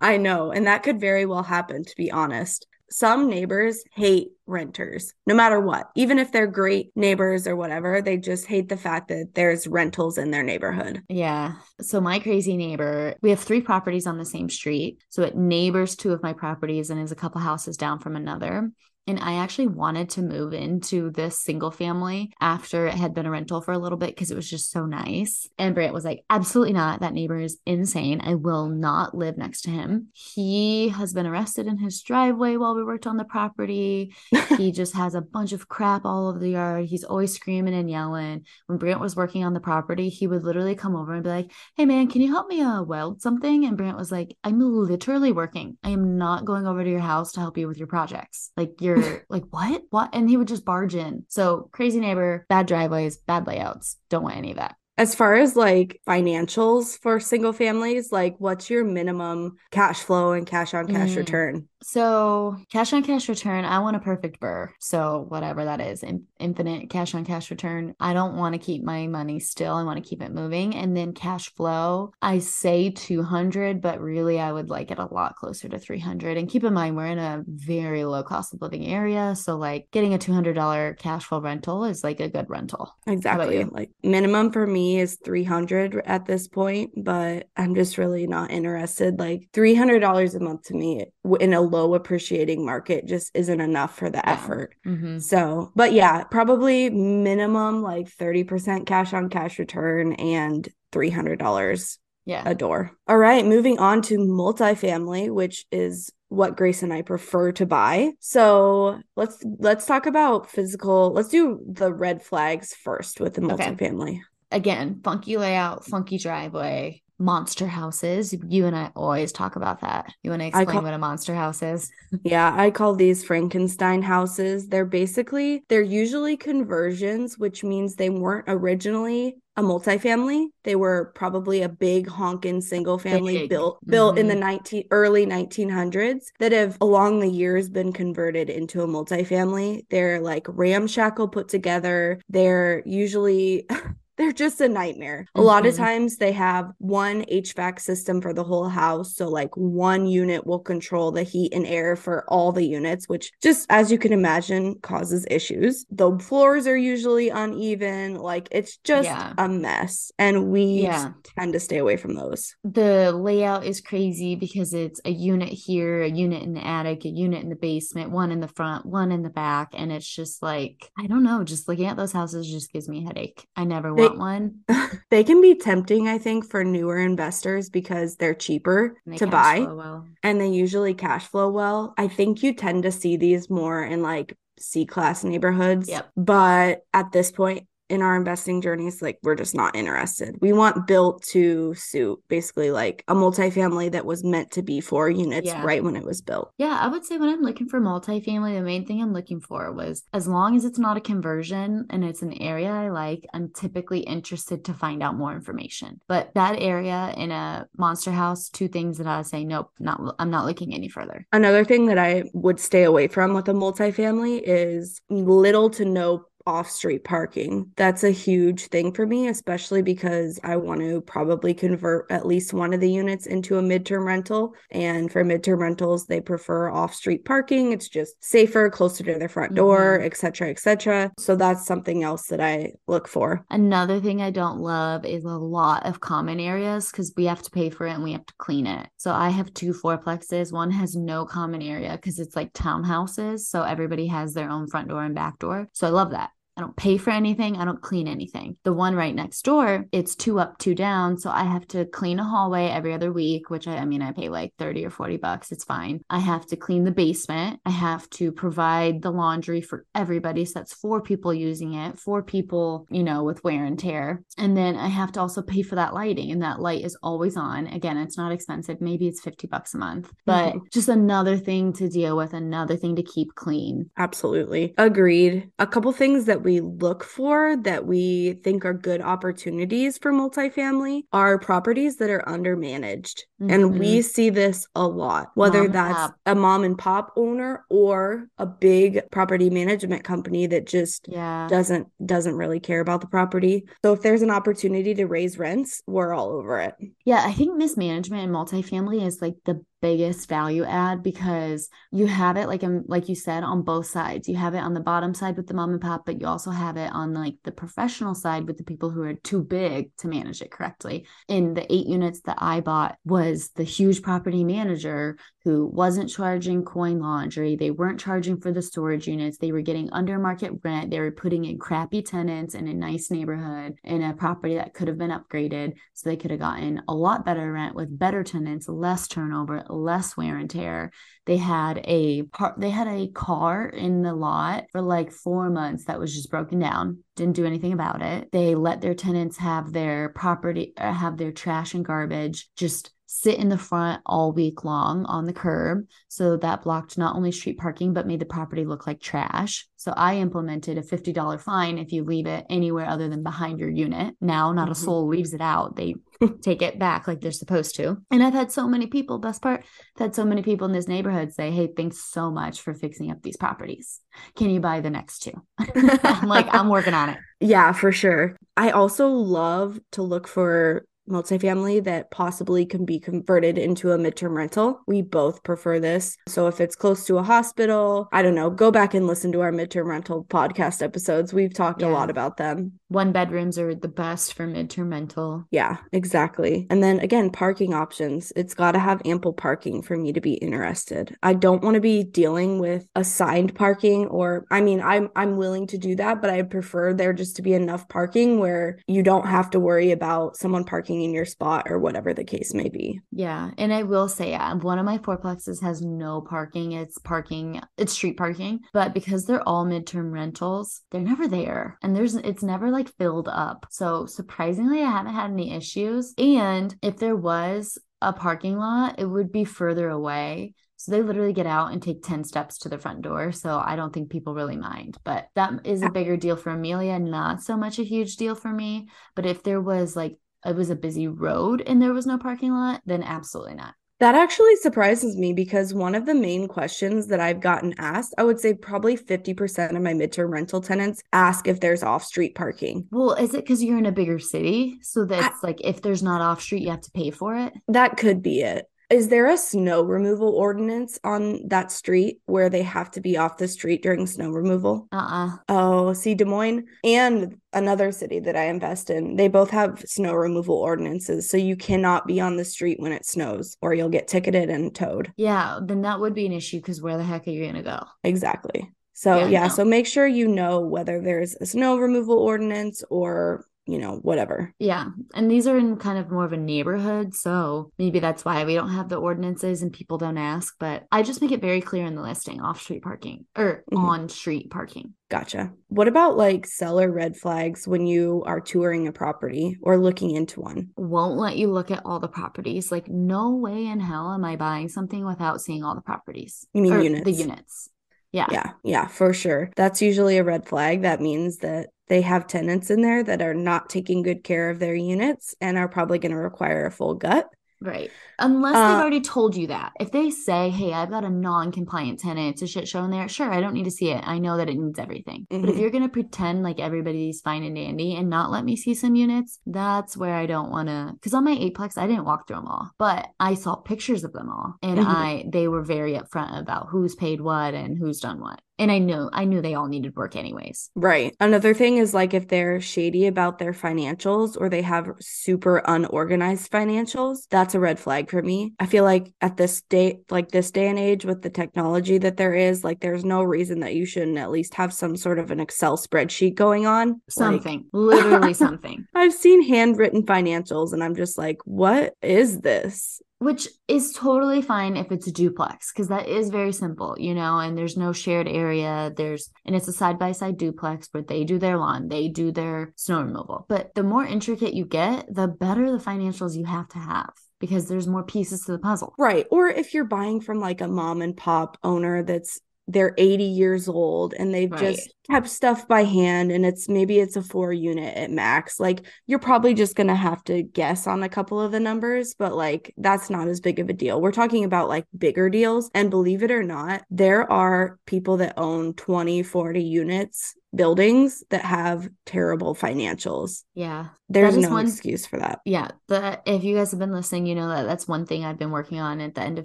I 0.00 0.16
know. 0.16 0.52
And 0.52 0.66
that 0.66 0.82
could 0.82 1.00
very 1.00 1.26
well 1.26 1.42
happen, 1.42 1.84
to 1.84 1.94
be 1.96 2.10
honest 2.10 2.66
some 2.90 3.28
neighbors 3.28 3.82
hate 3.94 4.28
renters 4.46 5.12
no 5.26 5.34
matter 5.34 5.60
what 5.60 5.90
even 5.94 6.18
if 6.18 6.32
they're 6.32 6.46
great 6.46 6.90
neighbors 6.96 7.46
or 7.46 7.54
whatever 7.54 8.00
they 8.00 8.16
just 8.16 8.46
hate 8.46 8.68
the 8.68 8.76
fact 8.76 9.08
that 9.08 9.34
there's 9.34 9.66
rentals 9.66 10.16
in 10.16 10.30
their 10.30 10.42
neighborhood 10.42 11.02
yeah 11.08 11.54
so 11.80 12.00
my 12.00 12.18
crazy 12.18 12.56
neighbor 12.56 13.14
we 13.20 13.30
have 13.30 13.40
three 13.40 13.60
properties 13.60 14.06
on 14.06 14.16
the 14.16 14.24
same 14.24 14.48
street 14.48 15.02
so 15.10 15.22
it 15.22 15.36
neighbors 15.36 15.96
two 15.96 16.12
of 16.12 16.22
my 16.22 16.32
properties 16.32 16.88
and 16.88 17.00
is 17.00 17.12
a 17.12 17.16
couple 17.16 17.40
houses 17.40 17.76
down 17.76 17.98
from 17.98 18.16
another 18.16 18.70
and 19.08 19.18
I 19.18 19.36
actually 19.36 19.68
wanted 19.68 20.10
to 20.10 20.22
move 20.22 20.52
into 20.52 21.10
this 21.10 21.40
single 21.40 21.70
family 21.70 22.30
after 22.42 22.86
it 22.86 22.94
had 22.94 23.14
been 23.14 23.24
a 23.24 23.30
rental 23.30 23.62
for 23.62 23.72
a 23.72 23.78
little 23.78 23.96
bit 23.96 24.10
because 24.10 24.30
it 24.30 24.36
was 24.36 24.48
just 24.48 24.70
so 24.70 24.84
nice. 24.84 25.48
And 25.58 25.74
Brant 25.74 25.94
was 25.94 26.04
like, 26.04 26.24
absolutely 26.28 26.74
not. 26.74 27.00
That 27.00 27.14
neighbor 27.14 27.38
is 27.38 27.58
insane. 27.64 28.20
I 28.22 28.34
will 28.34 28.68
not 28.68 29.16
live 29.16 29.38
next 29.38 29.62
to 29.62 29.70
him. 29.70 30.08
He 30.12 30.90
has 30.90 31.14
been 31.14 31.26
arrested 31.26 31.66
in 31.66 31.78
his 31.78 32.02
driveway 32.02 32.56
while 32.56 32.74
we 32.74 32.84
worked 32.84 33.06
on 33.06 33.16
the 33.16 33.24
property. 33.24 34.14
he 34.58 34.72
just 34.72 34.94
has 34.94 35.14
a 35.14 35.22
bunch 35.22 35.52
of 35.52 35.68
crap 35.68 36.04
all 36.04 36.28
over 36.28 36.38
the 36.38 36.50
yard. 36.50 36.84
He's 36.84 37.04
always 37.04 37.34
screaming 37.34 37.74
and 37.74 37.90
yelling. 37.90 38.44
When 38.66 38.76
Brant 38.76 39.00
was 39.00 39.16
working 39.16 39.42
on 39.42 39.54
the 39.54 39.60
property, 39.60 40.10
he 40.10 40.26
would 40.26 40.44
literally 40.44 40.74
come 40.74 40.94
over 40.94 41.14
and 41.14 41.24
be 41.24 41.30
like, 41.30 41.52
hey 41.76 41.86
man, 41.86 42.08
can 42.08 42.20
you 42.20 42.30
help 42.30 42.48
me 42.48 42.60
uh, 42.60 42.82
weld 42.82 43.22
something? 43.22 43.64
And 43.64 43.78
Brant 43.78 43.96
was 43.96 44.12
like, 44.12 44.36
I'm 44.44 44.60
literally 44.60 45.32
working. 45.32 45.78
I 45.82 45.90
am 45.90 46.18
not 46.18 46.44
going 46.44 46.66
over 46.66 46.84
to 46.84 46.90
your 46.90 47.00
house 47.00 47.32
to 47.32 47.40
help 47.40 47.56
you 47.56 47.66
with 47.68 47.78
your 47.78 47.86
projects. 47.86 48.50
Like 48.54 48.74
you're 48.80 48.97
like, 49.28 49.44
what? 49.50 49.82
What? 49.90 50.10
And 50.12 50.28
he 50.28 50.36
would 50.36 50.48
just 50.48 50.64
barge 50.64 50.94
in. 50.94 51.24
So 51.28 51.68
crazy 51.72 52.00
neighbor, 52.00 52.46
bad 52.48 52.66
driveways, 52.66 53.16
bad 53.16 53.46
layouts. 53.46 53.96
Don't 54.10 54.22
want 54.22 54.36
any 54.36 54.50
of 54.52 54.56
that. 54.58 54.76
As 54.98 55.14
far 55.14 55.36
as 55.36 55.54
like 55.54 56.00
financials 56.06 56.98
for 56.98 57.20
single 57.20 57.52
families, 57.52 58.10
like 58.10 58.34
what's 58.38 58.68
your 58.68 58.84
minimum 58.84 59.56
cash 59.70 60.00
flow 60.00 60.32
and 60.32 60.44
cash 60.44 60.74
on 60.74 60.88
cash 60.88 61.10
mm. 61.10 61.16
return? 61.18 61.68
So, 61.80 62.56
cash 62.72 62.92
on 62.92 63.04
cash 63.04 63.28
return, 63.28 63.64
I 63.64 63.78
want 63.78 63.94
a 63.94 64.00
perfect 64.00 64.40
BRRRR. 64.40 64.70
So, 64.80 65.24
whatever 65.28 65.64
that 65.64 65.80
is, 65.80 66.02
in- 66.02 66.26
infinite 66.40 66.90
cash 66.90 67.14
on 67.14 67.24
cash 67.24 67.52
return. 67.52 67.94
I 68.00 68.14
don't 68.14 68.36
want 68.36 68.54
to 68.54 68.58
keep 68.58 68.82
my 68.82 69.06
money 69.06 69.38
still. 69.38 69.74
I 69.74 69.84
want 69.84 70.02
to 70.02 70.08
keep 70.08 70.20
it 70.20 70.32
moving. 70.32 70.74
And 70.74 70.96
then 70.96 71.12
cash 71.12 71.54
flow, 71.54 72.12
I 72.20 72.40
say 72.40 72.90
200, 72.90 73.80
but 73.80 74.00
really 74.00 74.40
I 74.40 74.50
would 74.50 74.70
like 74.70 74.90
it 74.90 74.98
a 74.98 75.06
lot 75.06 75.36
closer 75.36 75.68
to 75.68 75.78
300. 75.78 76.36
And 76.36 76.50
keep 76.50 76.64
in 76.64 76.74
mind, 76.74 76.96
we're 76.96 77.06
in 77.06 77.18
a 77.18 77.44
very 77.46 78.04
low 78.04 78.24
cost 78.24 78.54
of 78.54 78.60
living 78.60 78.86
area. 78.86 79.36
So, 79.36 79.56
like 79.56 79.88
getting 79.92 80.14
a 80.14 80.18
$200 80.18 80.98
cash 80.98 81.26
flow 81.26 81.40
rental 81.40 81.84
is 81.84 82.02
like 82.02 82.18
a 82.18 82.28
good 82.28 82.50
rental. 82.50 82.92
Exactly. 83.06 83.62
Like 83.64 83.90
minimum 84.02 84.50
for 84.50 84.66
me 84.66 84.87
is 84.96 85.18
300 85.24 86.02
at 86.04 86.26
this 86.26 86.48
point, 86.48 86.90
but 86.96 87.48
I'm 87.56 87.74
just 87.74 87.98
really 87.98 88.26
not 88.26 88.50
interested. 88.50 89.18
Like 89.18 89.48
$300 89.52 90.34
a 90.34 90.40
month 90.40 90.62
to 90.64 90.74
me 90.74 91.06
in 91.40 91.52
a 91.52 91.60
low 91.60 91.94
appreciating 91.94 92.64
market 92.64 93.06
just 93.06 93.30
isn't 93.34 93.60
enough 93.60 93.96
for 93.96 94.10
the 94.10 94.18
yeah. 94.18 94.32
effort. 94.32 94.74
Mm-hmm. 94.86 95.18
So, 95.18 95.72
but 95.74 95.92
yeah, 95.92 96.24
probably 96.24 96.90
minimum 96.90 97.82
like 97.82 98.08
30% 98.08 98.86
cash 98.86 99.12
on 99.12 99.28
cash 99.28 99.58
return 99.58 100.14
and 100.14 100.68
$300 100.92 101.98
yeah. 102.24 102.42
a 102.44 102.54
door. 102.54 102.92
All 103.06 103.18
right, 103.18 103.44
moving 103.44 103.78
on 103.78 104.02
to 104.02 104.18
multifamily, 104.18 105.30
which 105.32 105.66
is 105.72 106.12
what 106.28 106.56
Grace 106.56 106.82
and 106.82 106.92
I 106.92 107.02
prefer 107.02 107.52
to 107.52 107.66
buy. 107.66 108.12
So 108.20 109.00
let's 109.16 109.42
let's 109.58 109.86
talk 109.86 110.06
about 110.06 110.50
physical. 110.50 111.10
Let's 111.12 111.30
do 111.30 111.60
the 111.66 111.92
red 111.92 112.22
flags 112.22 112.74
first 112.74 113.18
with 113.18 113.34
the 113.34 113.40
multifamily. 113.40 114.10
Okay. 114.10 114.20
Again, 114.50 115.00
funky 115.02 115.36
layout, 115.36 115.84
funky 115.84 116.18
driveway, 116.18 117.02
monster 117.18 117.66
houses. 117.66 118.34
You 118.46 118.66
and 118.66 118.76
I 118.76 118.90
always 118.94 119.32
talk 119.32 119.56
about 119.56 119.80
that. 119.80 120.12
You 120.22 120.30
want 120.30 120.42
to 120.42 120.46
explain 120.46 120.66
call, 120.66 120.82
what 120.82 120.94
a 120.94 120.98
monster 120.98 121.34
house 121.34 121.62
is? 121.62 121.90
yeah, 122.22 122.54
I 122.56 122.70
call 122.70 122.94
these 122.94 123.24
Frankenstein 123.24 124.02
houses. 124.02 124.68
They're 124.68 124.84
basically 124.84 125.64
they're 125.68 125.82
usually 125.82 126.36
conversions, 126.36 127.38
which 127.38 127.64
means 127.64 127.94
they 127.94 128.10
weren't 128.10 128.46
originally 128.48 129.36
a 129.56 129.62
multifamily. 129.62 130.46
They 130.62 130.76
were 130.76 131.10
probably 131.16 131.62
a 131.62 131.68
big 131.68 132.06
honkin' 132.06 132.62
single 132.62 132.96
family 132.96 133.38
big. 133.38 133.50
built 133.50 133.84
built 133.84 134.12
mm-hmm. 134.12 134.20
in 134.20 134.28
the 134.28 134.36
19 134.36 134.84
early 134.92 135.26
1900s 135.26 136.26
that 136.38 136.52
have 136.52 136.78
along 136.80 137.18
the 137.18 137.28
years 137.28 137.68
been 137.68 137.92
converted 137.92 138.48
into 138.50 138.82
a 138.82 138.86
multifamily. 138.86 139.86
They're 139.90 140.20
like 140.20 140.46
ramshackle 140.48 141.28
put 141.28 141.48
together. 141.48 142.20
They're 142.28 142.84
usually 142.86 143.66
they're 144.18 144.32
just 144.32 144.60
a 144.60 144.68
nightmare. 144.68 145.26
A 145.34 145.40
lot 145.40 145.64
of 145.66 145.74
Mhm. 145.74 145.78
times 145.78 146.16
they 146.16 146.32
have 146.32 146.70
one 146.78 147.24
HVAC 147.28 147.80
system 147.80 148.20
for 148.20 148.32
the 148.34 148.44
whole 148.44 148.68
house. 148.68 149.14
So, 149.14 149.28
like, 149.28 149.56
one 149.56 150.06
unit 150.06 150.46
will 150.46 150.58
control 150.58 151.10
the 151.12 151.22
heat 151.22 151.54
and 151.54 151.64
air 151.66 151.96
for 151.96 152.24
all 152.28 152.52
the 152.52 152.64
units, 152.66 153.08
which 153.08 153.30
just 153.42 153.66
as 153.70 153.90
you 153.92 153.98
can 153.98 154.12
imagine 154.12 154.74
causes 154.82 155.24
issues. 155.30 155.86
The 155.90 156.18
floors 156.18 156.66
are 156.66 156.76
usually 156.76 157.28
uneven. 157.30 158.16
Like, 158.16 158.48
it's 158.50 158.76
just 158.78 159.06
Yeah. 159.08 159.32
a 159.38 159.48
mess. 159.48 160.10
And 160.18 160.50
we 160.50 160.82
Yeah. 160.82 161.12
tend 161.38 161.52
to 161.54 161.60
stay 161.60 161.78
away 161.78 161.96
from 161.96 162.14
those. 162.14 162.54
the 162.64 163.12
layout 163.12 163.64
is 163.64 163.80
crazy 163.80 164.34
because 164.34 164.74
it's 164.74 165.00
a 165.04 165.10
unit 165.10 165.48
here, 165.48 166.02
a 166.02 166.08
unit 166.10 166.42
in 166.42 166.54
the 166.54 166.66
attic, 166.66 167.04
a 167.04 167.08
unit 167.08 167.42
in 167.42 167.48
the 167.48 167.56
basement, 167.56 168.10
one 168.10 168.30
in 168.30 168.40
the 168.40 168.48
front, 168.48 168.84
one 168.84 169.12
in 169.12 169.22
the 169.22 169.30
back. 169.30 169.68
And 169.76 169.92
it's 169.92 170.06
just 170.06 170.42
like, 170.42 170.90
I 170.98 171.06
don't 171.06 171.22
know, 171.22 171.44
just 171.44 171.68
looking 171.68 171.86
at 171.86 171.96
those 171.96 172.12
houses 172.12 172.50
just 172.50 172.72
gives 172.72 172.88
me 172.88 173.02
a 173.04 173.06
headache. 173.06 173.46
I 173.56 173.64
never 173.64 173.94
They- 173.94 174.07
want 174.16 174.64
one. 174.68 175.00
they 175.10 175.24
can 175.24 175.40
be 175.40 175.54
tempting, 175.54 176.08
I 176.08 176.18
think, 176.18 176.48
for 176.48 176.64
newer 176.64 176.98
investors 176.98 177.70
because 177.70 178.16
they're 178.16 178.34
cheaper 178.34 178.96
they 179.06 179.16
to 179.18 179.26
buy. 179.26 179.60
well. 179.60 180.06
and 180.22 180.40
they 180.40 180.48
usually 180.48 180.94
cash 180.94 181.26
flow 181.26 181.50
well. 181.50 181.94
I 181.96 182.08
think 182.08 182.42
you 182.42 182.54
tend 182.54 182.84
to 182.84 182.92
see 182.92 183.16
these 183.16 183.50
more 183.50 183.84
in 183.84 184.02
like 184.02 184.36
C 184.58 184.86
class 184.86 185.24
neighborhoods. 185.24 185.88
Yep. 185.88 186.10
But 186.16 186.82
at 186.92 187.12
this 187.12 187.30
point 187.30 187.66
in 187.88 188.02
our 188.02 188.16
investing 188.16 188.60
journeys, 188.60 189.00
like 189.02 189.18
we're 189.22 189.34
just 189.34 189.54
not 189.54 189.74
interested. 189.74 190.36
We 190.40 190.52
want 190.52 190.86
built 190.86 191.22
to 191.32 191.74
suit 191.74 192.18
basically 192.28 192.70
like 192.70 193.04
a 193.08 193.14
multifamily 193.14 193.92
that 193.92 194.04
was 194.04 194.24
meant 194.24 194.50
to 194.52 194.62
be 194.62 194.80
four 194.80 195.08
units 195.10 195.46
Yeah. 195.46 195.62
right 195.64 195.82
when 195.82 195.96
it 195.96 196.04
was 196.04 196.20
built. 196.20 196.52
Yeah, 196.58 196.78
I 196.80 196.88
would 196.88 197.04
say 197.04 197.16
when 197.16 197.28
I'm 197.28 197.42
looking 197.42 197.68
for 197.68 197.80
multifamily, 197.80 198.54
the 198.54 198.62
main 198.62 198.86
thing 198.86 199.00
I'm 199.02 199.12
looking 199.12 199.40
for 199.40 199.72
was 199.72 200.04
as 200.12 200.28
long 200.28 200.56
as 200.56 200.64
it's 200.64 200.78
not 200.78 200.96
a 200.96 201.00
conversion 201.00 201.86
and 201.90 202.04
it's 202.04 202.22
an 202.22 202.34
area 202.40 202.70
I 202.70 202.90
like, 202.90 203.26
I'm 203.32 203.50
typically 203.50 204.00
interested 204.00 204.64
to 204.66 204.74
find 204.74 205.02
out 205.02 205.16
more 205.16 205.32
information. 205.32 206.00
But 206.08 206.32
that 206.34 206.56
area 206.60 207.14
in 207.16 207.30
a 207.30 207.66
monster 207.76 208.10
house, 208.10 208.48
two 208.48 208.68
things 208.68 208.98
that 208.98 209.06
I 209.06 209.22
say, 209.22 209.44
nope, 209.44 209.70
not 209.78 210.14
I'm 210.18 210.30
not 210.30 210.46
looking 210.46 210.74
any 210.74 210.88
further. 210.88 211.26
Another 211.32 211.64
thing 211.64 211.86
that 211.86 211.98
I 211.98 212.24
would 212.34 212.60
stay 212.60 212.84
away 212.84 213.08
from 213.08 213.34
with 213.34 213.48
a 213.48 213.52
multifamily 213.52 214.42
is 214.44 215.00
little 215.08 215.70
to 215.70 215.84
no 215.84 216.24
off 216.48 216.70
street 216.70 217.04
parking. 217.04 217.70
That's 217.76 218.04
a 218.04 218.10
huge 218.10 218.68
thing 218.68 218.92
for 218.92 219.06
me, 219.06 219.28
especially 219.28 219.82
because 219.82 220.40
I 220.42 220.56
want 220.56 220.80
to 220.80 221.02
probably 221.02 221.52
convert 221.52 222.10
at 222.10 222.26
least 222.26 222.54
one 222.54 222.72
of 222.72 222.80
the 222.80 222.90
units 222.90 223.26
into 223.26 223.58
a 223.58 223.62
midterm 223.62 224.06
rental. 224.06 224.54
And 224.70 225.12
for 225.12 225.22
midterm 225.24 225.58
rentals, 225.58 226.06
they 226.06 226.20
prefer 226.20 226.70
off 226.70 226.94
street 226.94 227.26
parking. 227.26 227.72
It's 227.72 227.88
just 227.88 228.24
safer, 228.24 228.70
closer 228.70 229.04
to 229.04 229.18
their 229.18 229.28
front 229.28 229.54
door, 229.54 229.98
Mhm. 230.00 230.06
et 230.06 230.16
cetera, 230.16 230.48
et 230.48 230.58
cetera. 230.58 231.12
So 231.18 231.36
that's 231.36 231.66
something 231.66 232.02
else 232.02 232.28
that 232.28 232.40
I 232.40 232.72
look 232.86 233.06
for. 233.06 233.44
Another 233.50 234.00
thing 234.00 234.22
I 234.22 234.30
don't 234.30 234.60
love 234.60 235.04
is 235.04 235.24
a 235.24 235.28
lot 235.28 235.84
of 235.84 236.00
common 236.00 236.40
areas 236.40 236.90
because 236.90 237.12
we 237.16 237.26
have 237.26 237.42
to 237.42 237.50
pay 237.50 237.68
for 237.68 237.86
it 237.86 237.92
and 237.92 238.02
we 238.02 238.12
have 238.12 238.24
to 238.24 238.34
clean 238.38 238.66
it. 238.66 238.88
So 238.96 239.12
I 239.12 239.28
have 239.28 239.52
two 239.52 239.74
fourplexes. 239.74 240.52
One 240.52 240.70
has 240.70 240.96
no 240.96 241.26
common 241.26 241.60
area 241.60 241.92
because 241.92 242.18
it's 242.18 242.34
like 242.34 242.54
townhouses. 242.54 243.40
So 243.40 243.62
everybody 243.62 244.06
has 244.06 244.32
their 244.32 244.48
own 244.48 244.66
front 244.66 244.88
door 244.88 245.04
and 245.04 245.14
back 245.14 245.38
door. 245.38 245.68
So 245.72 245.86
I 245.86 245.90
love 245.90 246.12
that. 246.12 246.30
I 246.58 246.60
don't 246.60 246.76
pay 246.76 246.96
for 246.98 247.10
anything. 247.10 247.56
I 247.56 247.64
don't 247.64 247.80
clean 247.80 248.08
anything. 248.08 248.56
The 248.64 248.72
one 248.72 248.96
right 248.96 249.14
next 249.14 249.42
door, 249.42 249.86
it's 249.92 250.16
two 250.16 250.40
up, 250.40 250.58
two 250.58 250.74
down. 250.74 251.16
So 251.16 251.30
I 251.30 251.44
have 251.44 251.68
to 251.68 251.84
clean 251.84 252.18
a 252.18 252.24
hallway 252.24 252.66
every 252.66 252.92
other 252.92 253.12
week, 253.12 253.48
which 253.48 253.68
I, 253.68 253.76
I 253.76 253.84
mean, 253.84 254.02
I 254.02 254.10
pay 254.10 254.28
like 254.28 254.54
30 254.58 254.84
or 254.84 254.90
40 254.90 255.18
bucks. 255.18 255.52
It's 255.52 255.62
fine. 255.62 256.00
I 256.10 256.18
have 256.18 256.46
to 256.46 256.56
clean 256.56 256.82
the 256.82 256.90
basement. 256.90 257.60
I 257.64 257.70
have 257.70 258.10
to 258.10 258.32
provide 258.32 259.02
the 259.02 259.12
laundry 259.12 259.60
for 259.60 259.86
everybody. 259.94 260.44
So 260.44 260.58
that's 260.58 260.72
four 260.72 261.00
people 261.00 261.32
using 261.32 261.74
it, 261.74 261.96
four 261.96 262.24
people, 262.24 262.88
you 262.90 263.04
know, 263.04 263.22
with 263.22 263.44
wear 263.44 263.64
and 263.64 263.78
tear. 263.78 264.24
And 264.36 264.56
then 264.56 264.74
I 264.74 264.88
have 264.88 265.12
to 265.12 265.20
also 265.20 265.42
pay 265.42 265.62
for 265.62 265.76
that 265.76 265.94
lighting. 265.94 266.32
And 266.32 266.42
that 266.42 266.58
light 266.58 266.84
is 266.84 266.98
always 267.04 267.36
on. 267.36 267.68
Again, 267.68 267.98
it's 267.98 268.18
not 268.18 268.32
expensive. 268.32 268.80
Maybe 268.80 269.06
it's 269.06 269.20
50 269.20 269.46
bucks 269.46 269.74
a 269.74 269.78
month, 269.78 270.10
but 270.26 270.54
Mhm. 270.54 270.60
just 270.72 270.88
another 270.88 271.36
thing 271.36 271.72
to 271.74 271.88
deal 271.88 272.16
with, 272.16 272.32
another 272.32 272.74
thing 272.76 272.96
to 272.96 273.02
keep 273.04 273.36
clean. 273.36 273.90
Absolutely. 273.96 274.74
Agreed. 274.76 275.48
A 275.60 275.66
couple 275.68 275.92
things 275.92 276.24
that 276.24 276.42
we 276.42 276.47
look 276.48 277.04
for 277.04 277.56
that 277.56 277.86
we 277.86 278.34
think 278.44 278.64
are 278.64 278.74
good 278.74 279.00
opportunities 279.00 279.98
for 279.98 280.12
multifamily 280.12 281.02
are 281.12 281.38
properties 281.38 281.96
that 281.96 282.10
are 282.10 282.24
undermanaged. 282.26 283.22
And 283.40 283.78
we 283.78 284.02
see 284.02 284.30
this 284.30 284.66
a 284.74 284.86
lot, 284.86 285.28
whether 285.34 285.62
Mom 285.64 285.72
that's 285.72 285.94
pop. 285.94 286.14
a 286.26 286.34
mom 286.34 286.64
and 286.64 286.76
pop 286.76 287.12
owner 287.16 287.64
or 287.70 288.26
a 288.38 288.46
big 288.46 289.00
property 289.12 289.48
management 289.50 290.02
company 290.04 290.46
that 290.48 290.66
just 290.66 291.06
Yeah. 291.08 291.46
doesn't 291.48 291.86
doesn't 292.04 292.34
really 292.36 292.60
care 292.60 292.80
about 292.80 293.00
the 293.00 293.06
property. 293.06 293.64
So 293.84 293.92
if 293.92 294.02
there's 294.02 294.22
an 294.22 294.30
opportunity 294.30 294.94
to 294.94 295.06
raise 295.06 295.38
rents, 295.38 295.82
we're 295.86 296.12
all 296.12 296.30
over 296.30 296.58
it. 296.60 296.74
Yeah, 297.04 297.22
I 297.24 297.32
think 297.32 297.56
mismanagement 297.56 298.24
in 298.24 298.30
multifamily 298.30 299.06
is 299.06 299.22
like 299.22 299.36
the 299.44 299.60
biggest 299.80 300.28
value 300.28 300.64
add 300.64 301.04
because 301.04 301.68
you 301.92 302.08
have 302.08 302.36
it 302.36 302.48
like 302.48 302.64
um 302.64 302.82
like 302.88 303.08
you 303.08 303.14
said 303.14 303.44
on 303.44 303.62
both 303.62 303.86
sides. 303.86 304.28
You 304.28 304.34
have 304.34 304.54
it 304.54 304.58
on 304.58 304.74
the 304.74 304.80
bottom 304.80 305.14
side 305.14 305.36
with 305.36 305.46
the 305.46 305.54
mom 305.54 305.70
and 305.70 305.80
pop, 305.80 306.04
but 306.04 306.20
you 306.20 306.26
also 306.26 306.50
have 306.50 306.76
it 306.76 306.90
on 306.92 307.14
like 307.14 307.36
the 307.44 307.52
professional 307.52 308.16
side 308.16 308.48
with 308.48 308.56
the 308.58 308.64
people 308.64 308.90
who 308.90 309.02
are 309.02 309.14
too 309.14 309.40
big 309.44 309.94
to 309.98 310.08
manage 310.08 310.42
it 310.42 310.50
correctly. 310.50 311.06
In 311.28 311.54
the 311.54 311.72
eight 311.72 311.86
units 311.86 312.20
that 312.22 312.38
I 312.40 312.58
bought 312.60 312.96
was 313.04 313.27
the 313.54 313.64
huge 313.64 314.02
property 314.02 314.44
manager 314.44 315.16
who 315.44 315.66
wasn't 315.66 316.10
charging 316.10 316.64
coin 316.64 316.98
laundry. 316.98 317.56
They 317.56 317.70
weren't 317.70 318.00
charging 318.00 318.40
for 318.40 318.52
the 318.52 318.60
storage 318.60 319.06
units. 319.06 319.38
They 319.38 319.52
were 319.52 319.62
getting 319.62 319.90
under 319.92 320.18
market 320.18 320.52
rent. 320.62 320.90
They 320.90 321.00
were 321.00 321.10
putting 321.10 321.44
in 321.44 321.58
crappy 321.58 322.02
tenants 322.02 322.54
in 322.54 322.68
a 322.68 322.74
nice 322.74 323.10
neighborhood 323.10 323.76
in 323.84 324.02
a 324.02 324.12
property 324.12 324.56
that 324.56 324.74
could 324.74 324.88
have 324.88 324.98
been 324.98 325.10
upgraded. 325.10 325.74
So 325.94 326.10
they 326.10 326.16
could 326.16 326.30
have 326.30 326.40
gotten 326.40 326.82
a 326.88 326.94
lot 326.94 327.24
better 327.24 327.50
rent 327.52 327.74
with 327.74 327.98
better 327.98 328.22
tenants, 328.22 328.68
less 328.68 329.08
turnover, 329.08 329.64
less 329.68 330.16
wear 330.16 330.36
and 330.36 330.50
tear. 330.50 330.90
They 331.24 331.38
had 331.38 331.80
a 331.84 332.22
par- 332.22 332.56
they 332.58 332.70
had 332.70 332.88
a 332.88 333.08
car 333.08 333.66
in 333.66 334.02
the 334.02 334.14
lot 334.14 334.64
for 334.72 334.80
like 334.80 335.12
four 335.12 335.50
months 335.50 335.84
that 335.84 335.98
was 335.98 336.14
just 336.14 336.30
broken 336.30 336.58
down. 336.58 337.04
Didn't 337.16 337.36
do 337.36 337.46
anything 337.46 337.72
about 337.72 338.02
it. 338.02 338.30
They 338.32 338.54
let 338.54 338.80
their 338.80 338.94
tenants 338.94 339.38
have 339.38 339.72
their 339.72 340.10
property, 340.10 340.72
uh, 340.76 340.92
have 340.92 341.16
their 341.16 341.32
trash 341.32 341.74
and 341.74 341.84
garbage 341.84 342.48
just 342.56 342.90
sit 343.10 343.38
in 343.38 343.48
the 343.48 343.56
front 343.56 344.02
all 344.04 344.32
week 344.32 344.64
long 344.64 345.06
on 345.06 345.24
the 345.24 345.32
curb. 345.32 345.86
So 346.08 346.36
that 346.36 346.62
blocked 346.62 346.98
not 346.98 347.16
only 347.16 347.32
street 347.32 347.56
parking, 347.56 347.94
but 347.94 348.06
made 348.06 348.20
the 348.20 348.26
property 348.26 348.66
look 348.66 348.86
like 348.86 349.00
trash. 349.00 349.66
So 349.76 349.94
I 349.96 350.16
implemented 350.16 350.76
a 350.76 350.82
$50 350.82 351.40
fine 351.40 351.78
if 351.78 351.90
you 351.90 352.04
leave 352.04 352.26
it 352.26 352.44
anywhere 352.50 352.86
other 352.86 353.08
than 353.08 353.22
behind 353.22 353.60
your 353.60 353.70
unit. 353.70 354.14
Now, 354.20 354.52
not 354.52 354.68
a 354.68 354.72
Mhm. 354.72 354.84
soul 354.84 355.06
leaves 355.08 355.32
it 355.32 355.40
out. 355.40 355.74
They 355.76 355.94
take 356.42 356.60
it 356.60 356.78
back 356.78 357.08
like 357.08 357.22
they're 357.22 357.32
supposed 357.32 357.76
to. 357.76 357.96
And 358.10 358.22
I've 358.22 358.34
had 358.34 358.52
so 358.52 358.68
many 358.68 358.86
people, 358.86 359.18
best 359.18 359.40
part, 359.40 359.64
I've 359.96 360.00
had 360.02 360.14
so 360.14 360.26
many 360.26 360.42
people 360.42 360.66
in 360.66 360.72
this 360.74 360.86
neighborhood 360.88 361.32
say, 361.32 361.50
Hey, 361.50 361.70
thanks 361.74 362.04
so 362.04 362.30
much 362.30 362.60
for 362.60 362.74
fixing 362.74 363.10
up 363.10 363.22
these 363.22 363.38
properties. 363.38 364.00
Can 364.36 364.50
you 364.50 364.60
buy 364.60 364.80
the 364.80 364.90
next 364.90 365.20
two? 365.20 365.32
I'm 366.02 366.28
like, 366.28 366.52
I'm 366.54 366.68
working 366.68 366.94
on 366.94 367.08
it. 367.10 367.18
Yeah, 367.40 367.70
for 367.70 367.92
sure. 367.92 368.36
I 368.56 368.70
also 368.70 369.06
love 369.10 369.78
to 369.92 370.02
look 370.02 370.26
for 370.26 370.84
multifamily 371.08 371.82
that 371.84 372.10
possibly 372.10 372.66
can 372.66 372.84
be 372.84 372.98
converted 372.98 373.58
into 373.58 373.92
a 373.92 373.98
midterm 373.98 374.36
rental. 374.36 374.80
We 374.86 375.02
both 375.02 375.42
prefer 375.42 375.80
this. 375.80 376.16
So 376.26 376.46
if 376.46 376.60
it's 376.60 376.76
close 376.76 377.04
to 377.06 377.18
a 377.18 377.22
hospital, 377.22 378.08
I 378.12 378.22
don't 378.22 378.34
know, 378.34 378.50
go 378.50 378.70
back 378.70 378.94
and 378.94 379.06
listen 379.06 379.32
to 379.32 379.40
our 379.40 379.52
midterm 379.52 379.86
rental 379.86 380.24
podcast 380.24 380.82
episodes. 380.82 381.32
We've 381.32 381.52
talked 381.54 381.82
a 381.82 381.88
lot 381.88 382.10
about 382.10 382.36
them. 382.36 382.72
One 382.88 383.12
bedrooms 383.12 383.58
are 383.58 383.74
the 383.74 383.88
best 383.88 384.34
for 384.34 384.46
midterm 384.46 384.90
rental. 384.90 385.44
Yeah, 385.50 385.78
exactly. 385.92 386.66
And 386.70 386.82
then 386.82 387.00
again, 387.00 387.30
parking 387.30 387.74
options. 387.74 388.32
It's 388.34 388.54
got 388.54 388.72
to 388.72 388.78
have 388.78 389.02
ample 389.04 389.32
parking 389.32 389.82
for 389.82 389.96
me 389.96 390.12
to 390.12 390.20
be 390.20 390.34
interested. 390.34 391.16
I 391.22 391.34
don't 391.34 391.62
want 391.62 391.74
to 391.74 391.80
be 391.80 392.04
dealing 392.04 392.58
with 392.58 392.86
assigned 392.94 393.54
parking 393.54 394.06
or 394.06 394.46
I 394.50 394.60
mean, 394.60 394.80
I'm 394.80 395.10
I'm 395.16 395.36
willing 395.36 395.66
to 395.68 395.78
do 395.78 395.96
that, 395.96 396.20
but 396.20 396.30
I 396.30 396.42
prefer 396.42 396.94
there 396.94 397.12
just 397.12 397.36
to 397.36 397.42
be 397.42 397.54
enough 397.54 397.88
parking 397.88 398.38
where 398.38 398.78
you 398.86 399.02
don't 399.02 399.26
have 399.26 399.50
to 399.50 399.60
worry 399.60 399.90
about 399.90 400.36
someone 400.36 400.64
parking 400.64 400.97
in 401.02 401.12
your 401.12 401.24
spot 401.24 401.66
or 401.70 401.78
whatever 401.78 402.12
the 402.12 402.24
case 402.24 402.54
may 402.54 402.68
be. 402.68 403.00
Yeah, 403.10 403.50
and 403.58 403.72
I 403.72 403.82
will 403.82 404.08
say, 404.08 404.30
yeah, 404.30 404.54
one 404.54 404.78
of 404.78 404.84
my 404.84 404.98
fourplexes 404.98 405.62
has 405.62 405.82
no 405.82 406.20
parking. 406.20 406.72
It's 406.72 406.98
parking, 406.98 407.60
it's 407.76 407.92
street 407.92 408.16
parking, 408.16 408.60
but 408.72 408.94
because 408.94 409.24
they're 409.24 409.46
all 409.48 409.64
midterm 409.64 410.12
rentals, 410.12 410.82
they're 410.90 411.00
never 411.00 411.28
there, 411.28 411.78
and 411.82 411.94
there's 411.94 412.14
it's 412.14 412.42
never 412.42 412.70
like 412.70 412.94
filled 412.96 413.28
up. 413.28 413.66
So 413.70 414.06
surprisingly, 414.06 414.82
I 414.82 414.90
haven't 414.90 415.14
had 415.14 415.30
any 415.30 415.52
issues. 415.52 416.14
And 416.18 416.74
if 416.82 416.96
there 416.96 417.16
was 417.16 417.78
a 418.00 418.12
parking 418.12 418.58
lot, 418.58 418.98
it 418.98 419.06
would 419.06 419.32
be 419.32 419.44
further 419.44 419.88
away. 419.88 420.54
So 420.76 420.92
they 420.92 421.02
literally 421.02 421.32
get 421.32 421.46
out 421.46 421.72
and 421.72 421.82
take 421.82 422.04
10 422.04 422.22
steps 422.22 422.58
to 422.58 422.68
the 422.68 422.78
front 422.78 423.02
door. 423.02 423.32
So 423.32 423.58
I 423.58 423.74
don't 423.74 423.92
think 423.92 424.10
people 424.10 424.34
really 424.34 424.56
mind. 424.56 424.96
But 425.02 425.26
that 425.34 425.52
is 425.64 425.82
a 425.82 425.86
ah. 425.86 425.90
bigger 425.90 426.16
deal 426.16 426.36
for 426.36 426.50
Amelia, 426.50 426.98
not 427.00 427.42
so 427.42 427.56
much 427.56 427.80
a 427.80 427.84
huge 427.84 428.16
deal 428.16 428.36
for 428.36 428.52
me. 428.52 428.88
But 429.16 429.26
if 429.26 429.42
there 429.42 429.60
was 429.60 429.96
like 429.96 430.16
it 430.44 430.56
was 430.56 430.70
a 430.70 430.76
busy 430.76 431.08
road 431.08 431.62
and 431.66 431.80
there 431.80 431.92
was 431.92 432.06
no 432.06 432.18
parking 432.18 432.52
lot, 432.52 432.82
then 432.86 433.02
absolutely 433.02 433.54
not. 433.54 433.74
That 434.00 434.14
actually 434.14 434.54
surprises 434.56 435.16
me 435.16 435.32
because 435.32 435.74
one 435.74 435.96
of 435.96 436.06
the 436.06 436.14
main 436.14 436.46
questions 436.46 437.08
that 437.08 437.18
I've 437.18 437.40
gotten 437.40 437.74
asked, 437.78 438.14
I 438.16 438.22
would 438.22 438.38
say 438.38 438.54
probably 438.54 438.96
50% 438.96 439.74
of 439.74 439.82
my 439.82 439.92
midterm 439.92 440.30
rental 440.30 440.60
tenants 440.60 441.02
ask 441.12 441.48
if 441.48 441.58
there's 441.58 441.82
off 441.82 442.04
street 442.04 442.36
parking. 442.36 442.86
Well, 442.92 443.14
is 443.14 443.34
it 443.34 443.38
because 443.38 443.62
you're 443.62 443.78
in 443.78 443.86
a 443.86 443.92
bigger 443.92 444.20
city? 444.20 444.78
So 444.82 445.04
that's 445.04 445.42
like 445.42 445.60
if 445.64 445.82
there's 445.82 446.02
not 446.02 446.20
off 446.20 446.40
street, 446.40 446.62
you 446.62 446.70
have 446.70 446.82
to 446.82 446.92
pay 446.92 447.10
for 447.10 447.34
it? 447.34 447.52
That 447.66 447.96
could 447.96 448.22
be 448.22 448.42
it. 448.42 448.66
Is 448.90 449.08
there 449.08 449.26
a 449.26 449.36
snow 449.36 449.82
removal 449.82 450.30
ordinance 450.30 450.98
on 451.04 451.46
that 451.48 451.70
street 451.70 452.20
where 452.24 452.48
they 452.48 452.62
have 452.62 452.90
to 452.92 453.02
be 453.02 453.18
off 453.18 453.36
the 453.36 453.46
street 453.46 453.82
during 453.82 454.06
snow 454.06 454.30
removal? 454.30 454.88
Uh 454.90 454.96
uh 454.96 455.36
Oh, 455.50 455.92
see, 455.92 456.14
Des 456.14 456.24
Moines 456.24 456.64
and 456.82 457.36
another 457.52 457.92
city 457.92 458.18
that 458.20 458.34
I 458.34 458.44
invest 458.44 458.88
in, 458.88 459.16
they 459.16 459.28
both 459.28 459.50
have 459.50 459.80
snow 459.86 460.14
removal 460.14 460.54
ordinances. 460.56 461.28
So 461.28 461.36
you 461.36 461.54
cannot 461.54 462.06
be 462.06 462.18
on 462.18 462.36
the 462.36 462.46
street 462.46 462.80
when 462.80 462.92
it 462.92 463.04
snows 463.04 463.58
or 463.60 463.74
you'll 463.74 463.90
get 463.90 464.08
ticketed 464.08 464.48
and 464.48 464.74
towed. 464.74 465.12
Yeah, 465.18 465.60
then 465.62 465.82
that 465.82 466.00
would 466.00 466.14
be 466.14 466.24
an 466.24 466.32
issue 466.32 466.56
because 466.58 466.80
where 466.80 466.96
the 466.96 467.04
heck 467.04 467.26
are 467.28 467.30
you 467.30 467.42
going 467.42 467.56
to 467.56 467.62
go? 467.62 467.82
Exactly. 468.04 468.70
So, 468.94 469.18
Yeah, 469.18 469.28
yeah, 469.28 469.42
no. 469.42 469.48
so 469.48 469.64
make 469.66 469.86
sure 469.86 470.06
you 470.06 470.26
know 470.28 470.60
whether 470.60 470.98
there's 471.00 471.34
a 471.36 471.46
snow 471.46 471.76
removal 471.76 472.18
ordinance 472.18 472.82
or, 472.88 473.44
you 473.68 473.78
know, 473.78 473.96
whatever. 474.02 474.52
Yeah. 474.58 474.86
And 475.14 475.30
these 475.30 475.46
are 475.46 475.58
in 475.58 475.76
kind 475.76 475.98
of 475.98 476.10
more 476.10 476.24
of 476.24 476.32
a 476.32 476.38
neighborhood. 476.38 477.14
So 477.14 477.70
maybe 477.78 478.00
that's 478.00 478.24
why 478.24 478.44
we 478.44 478.54
don't 478.54 478.70
have 478.72 478.88
the 478.88 478.96
ordinances 478.96 479.62
and 479.62 479.72
people 479.72 479.98
don't 479.98 480.16
ask. 480.16 480.54
But 480.58 480.86
I 480.90 481.02
just 481.02 481.20
make 481.20 481.32
it 481.32 481.42
very 481.42 481.60
clear 481.60 481.84
in 481.84 481.94
the 481.94 482.00
listing 482.02 482.40
off 482.40 482.60
street 482.62 482.82
parking 482.82 483.26
or 483.36 483.64
Mhm. 483.70 483.78
on 483.78 484.08
street 484.08 484.50
parking. 484.50 484.94
Gotcha. 485.10 485.52
What 485.68 485.88
about 485.88 486.16
like 486.16 486.46
seller 486.46 486.90
red 486.90 487.16
flags 487.16 487.68
when 487.68 487.86
you 487.86 488.22
are 488.26 488.40
touring 488.40 488.88
a 488.88 488.92
property 488.92 489.56
or 489.62 489.76
looking 489.78 490.10
into 490.10 490.40
one? 490.40 490.70
Won't 490.76 491.18
let 491.18 491.36
you 491.36 491.50
look 491.50 491.70
at 491.70 491.82
all 491.84 491.98
the 492.00 492.08
properties. 492.08 492.72
Like, 492.72 492.88
no 492.88 493.34
way 493.36 493.66
in 493.66 493.80
hell 493.80 494.12
am 494.12 494.24
I 494.24 494.36
buying 494.36 494.68
something 494.68 495.04
without 495.06 495.40
seeing 495.40 495.62
all 495.64 495.74
the 495.74 495.80
properties. 495.82 496.46
You 496.52 496.62
mean 496.62 496.72
Or 496.72 497.04
The 497.04 497.12
units? 497.12 497.70
Yeah. 498.12 498.26
Yeah, 498.30 498.52
yeah, 498.64 498.86
for 498.86 499.12
sure. 499.12 499.50
That's 499.56 499.82
usually 499.82 500.16
a 500.18 500.24
red 500.24 500.46
flag. 500.46 500.82
That 500.82 501.00
means 501.00 501.38
that 501.38 501.68
they 501.88 502.00
have 502.02 502.26
tenants 502.26 502.70
in 502.70 502.80
there 502.80 503.02
that 503.04 503.20
are 503.22 503.34
not 503.34 503.68
taking 503.68 504.02
good 504.02 504.24
care 504.24 504.50
of 504.50 504.58
their 504.58 504.74
units 504.74 505.34
and 505.40 505.58
are 505.58 505.68
probably 505.68 505.98
going 505.98 506.12
to 506.12 506.18
require 506.18 506.66
a 506.66 506.70
full 506.70 506.94
gut. 506.94 507.28
Right. 507.60 507.90
Unless 508.20 508.56
Uh, 508.56 508.68
they've 508.68 508.80
already 508.80 509.00
told 509.00 509.36
you 509.36 509.48
that. 509.48 509.72
If 509.80 509.90
they 509.92 510.10
say, 510.10 510.50
hey, 510.50 510.72
I've 510.72 510.90
got 510.90 511.04
a 511.04 511.10
non 511.10 511.50
compliant 511.52 511.98
tenant, 512.00 512.30
it's 512.34 512.42
a 512.42 512.46
shit 512.46 512.68
show 512.68 512.84
in 512.84 512.90
there, 512.90 513.08
sure, 513.08 513.32
I 513.32 513.40
don't 513.40 513.54
need 513.54 513.64
to 513.64 513.70
see 513.70 513.90
it. 513.90 514.02
I 514.06 514.18
know 514.18 514.36
that 514.36 514.48
it 514.48 514.56
needs 514.56 514.78
everything. 514.78 515.26
But 515.30 515.48
if 515.48 515.56
Mhm. 515.56 515.60
you're 515.60 515.70
going 515.70 515.82
to 515.82 515.88
pretend 515.88 516.42
like 516.42 516.60
everybody's 516.60 517.20
fine 517.20 517.42
and 517.42 517.56
dandy 517.56 517.94
and 517.96 518.08
not 518.08 518.30
let 518.30 518.44
me 518.44 518.56
see 518.56 518.74
some 518.74 518.94
units, 518.94 519.40
that's 519.46 519.96
where 519.96 520.14
I 520.14 520.26
don't 520.26 520.50
want 520.50 520.68
to. 520.68 520.90
Because 520.94 521.14
on 521.14 521.24
my 521.24 521.36
eightplex, 521.36 521.76
I 521.78 521.86
didn't 521.86 522.04
walk 522.04 522.26
through 522.26 522.36
them 522.36 522.46
all, 522.48 522.70
but 522.78 523.08
I 523.20 523.34
saw 523.34 523.56
pictures 523.56 524.04
of 524.04 524.12
them 524.12 524.28
all. 524.30 524.54
And 524.62 524.78
Mhm. 524.80 524.86
I, 524.86 525.24
they 525.32 525.48
were 525.48 525.62
very 525.62 525.92
upfront 525.94 526.38
about 526.38 526.68
who's 526.70 526.94
paid 526.94 527.20
what 527.20 527.54
and 527.54 527.76
who's 527.78 528.00
done 528.00 528.20
what. 528.20 528.40
And 528.58 528.70
I 528.72 528.78
knew, 528.78 529.08
I 529.12 529.24
knew 529.24 529.40
they 529.40 529.54
all 529.54 529.68
needed 529.68 529.96
work 529.96 530.16
anyways. 530.16 530.70
Right. 530.74 531.14
Another 531.20 531.54
thing 531.54 531.76
is 531.76 531.94
like 531.94 532.14
if 532.14 532.28
they're 532.28 532.60
shady 532.60 533.06
about 533.06 533.38
their 533.38 533.52
financials 533.52 534.36
or 534.38 534.48
they 534.48 534.62
have 534.62 534.90
super 535.00 535.62
unorganized 535.64 536.50
financials, 536.50 537.28
that's 537.30 537.54
a 537.54 537.60
red 537.60 537.78
flag 537.78 538.10
for 538.10 538.22
me. 538.22 538.52
I 538.58 538.66
feel 538.66 538.84
like 538.84 539.12
at 539.20 539.36
this 539.36 539.62
day, 539.62 540.00
like 540.10 540.30
this 540.30 540.50
day 540.50 540.68
and 540.68 540.78
age 540.78 541.04
with 541.04 541.22
the 541.22 541.30
technology 541.30 541.98
that 541.98 542.16
there 542.16 542.34
is, 542.34 542.64
like 542.64 542.80
there's 542.80 543.04
no 543.04 543.22
reason 543.22 543.60
that 543.60 543.74
you 543.74 543.86
shouldn't 543.86 544.18
at 544.18 544.30
least 544.30 544.54
have 544.54 544.72
some 544.72 544.96
sort 544.96 545.18
of 545.18 545.30
an 545.30 545.40
Excel 545.40 545.76
spreadsheet 545.76 546.34
going 546.34 546.66
on. 546.66 546.88
Like, 546.88 547.00
Something, 547.10 547.66
literally 547.72 548.34
something. 548.34 548.86
I've 548.94 549.14
seen 549.14 549.46
handwritten 549.46 550.04
financials 550.04 550.72
and 550.72 550.82
I'm 550.82 550.94
just 550.94 551.18
like, 551.18 551.38
what 551.44 551.94
is 552.02 552.40
this? 552.40 553.00
Which 553.18 553.48
is 553.66 553.92
totally 553.92 554.40
fine 554.40 554.76
if 554.76 554.92
it's 554.92 555.06
a 555.06 555.12
duplex 555.12 555.72
because 555.72 555.88
that 555.88 556.08
is 556.08 556.30
very 556.30 556.52
simple 556.52 556.94
you 556.98 557.14
know 557.14 557.38
and 557.38 557.56
there's 557.56 557.76
no 557.76 557.92
shared 557.92 558.28
area 558.28 558.92
there's 558.96 559.30
and 559.44 559.56
it's 559.56 559.68
a 559.68 559.72
side 559.72 559.98
by 559.98 560.12
side 560.12 560.36
duplex 560.36 560.88
where 560.92 561.02
they 561.02 561.24
do 561.24 561.38
their 561.38 561.56
lawn 561.56 561.88
they 561.88 562.08
do 562.08 562.30
their 562.30 562.72
snow 562.76 563.02
removal 563.02 563.46
but 563.48 563.74
the 563.74 563.82
more 563.82 564.04
intricate 564.04 564.54
you 564.54 564.64
get 564.64 565.12
the 565.12 565.26
better 565.26 565.70
the 565.70 565.78
financials 565.78 566.36
you 566.36 566.44
have 566.44 566.68
to 566.68 566.78
have 566.78 567.10
because 567.40 567.68
there's 567.68 567.86
more 567.86 568.02
pieces 568.02 568.40
to 568.42 568.52
the 568.52 568.58
puzzle 568.58 568.94
Right. 568.98 569.26
Or 569.30 569.48
if 569.48 569.74
you're 569.74 569.84
buying 569.84 570.20
from 570.20 570.40
like 570.40 570.60
a 570.60 570.68
mom 570.68 571.02
and 571.02 571.16
pop 571.16 571.56
owner 571.62 572.02
that's 572.02 572.40
they're 572.68 572.94
80 572.98 573.24
years 573.24 573.68
old 573.68 574.14
and 574.14 574.32
they've 574.34 574.52
Right. 574.52 574.76
just 574.76 574.94
kept 575.10 575.28
stuff 575.28 575.66
by 575.66 575.84
hand 575.84 576.30
and 576.30 576.44
it's 576.46 576.68
maybe 576.68 576.98
it's 577.00 577.16
a 577.16 577.22
four 577.22 577.52
unit 577.52 577.96
at 577.96 578.10
max. 578.10 578.60
Like 578.60 578.82
you're 579.06 579.18
probably 579.18 579.54
just 579.54 579.74
going 579.74 579.86
to 579.88 579.94
have 579.94 580.22
to 580.24 580.42
guess 580.42 580.86
on 580.86 581.02
a 581.02 581.08
couple 581.08 581.40
of 581.40 581.50
the 581.50 581.60
numbers, 581.60 582.14
but 582.18 582.34
like 582.36 582.74
that's 582.76 583.10
not 583.10 583.26
as 583.28 583.40
big 583.40 583.58
of 583.58 583.68
a 583.70 583.72
deal. 583.72 584.00
We're 584.00 584.12
talking 584.12 584.44
about 584.44 584.68
like 584.68 584.86
bigger 584.96 585.30
deals. 585.30 585.70
And 585.74 585.90
believe 585.90 586.22
it 586.22 586.30
or 586.30 586.42
not, 586.42 586.82
there 586.90 587.30
are 587.32 587.78
people 587.86 588.18
that 588.18 588.34
own 588.36 588.74
20, 588.74 589.22
40 589.22 589.62
units 589.62 590.34
buildings 590.54 591.22
that 591.30 591.42
have 591.44 591.88
terrible 592.06 592.54
financials. 592.54 593.44
yeah 593.54 593.88
There's 594.08 594.36
no 594.36 594.48
one- 594.50 594.66
excuse 594.66 595.06
for 595.06 595.18
that. 595.18 595.40
yeah 595.44 595.68
the 595.88 596.20
if 596.24 596.42
you 596.42 596.56
guys 596.56 596.70
have 596.70 596.80
been 596.80 596.92
listening 596.92 597.26
you 597.26 597.34
know 597.34 597.48
that 597.48 597.64
that's 597.66 597.86
one 597.86 598.06
thing 598.06 598.24
i've 598.24 598.38
been 598.38 598.50
working 598.50 598.80
on 598.80 599.00
at 599.00 599.14
the 599.14 599.20
end 599.22 599.38
of 599.38 599.44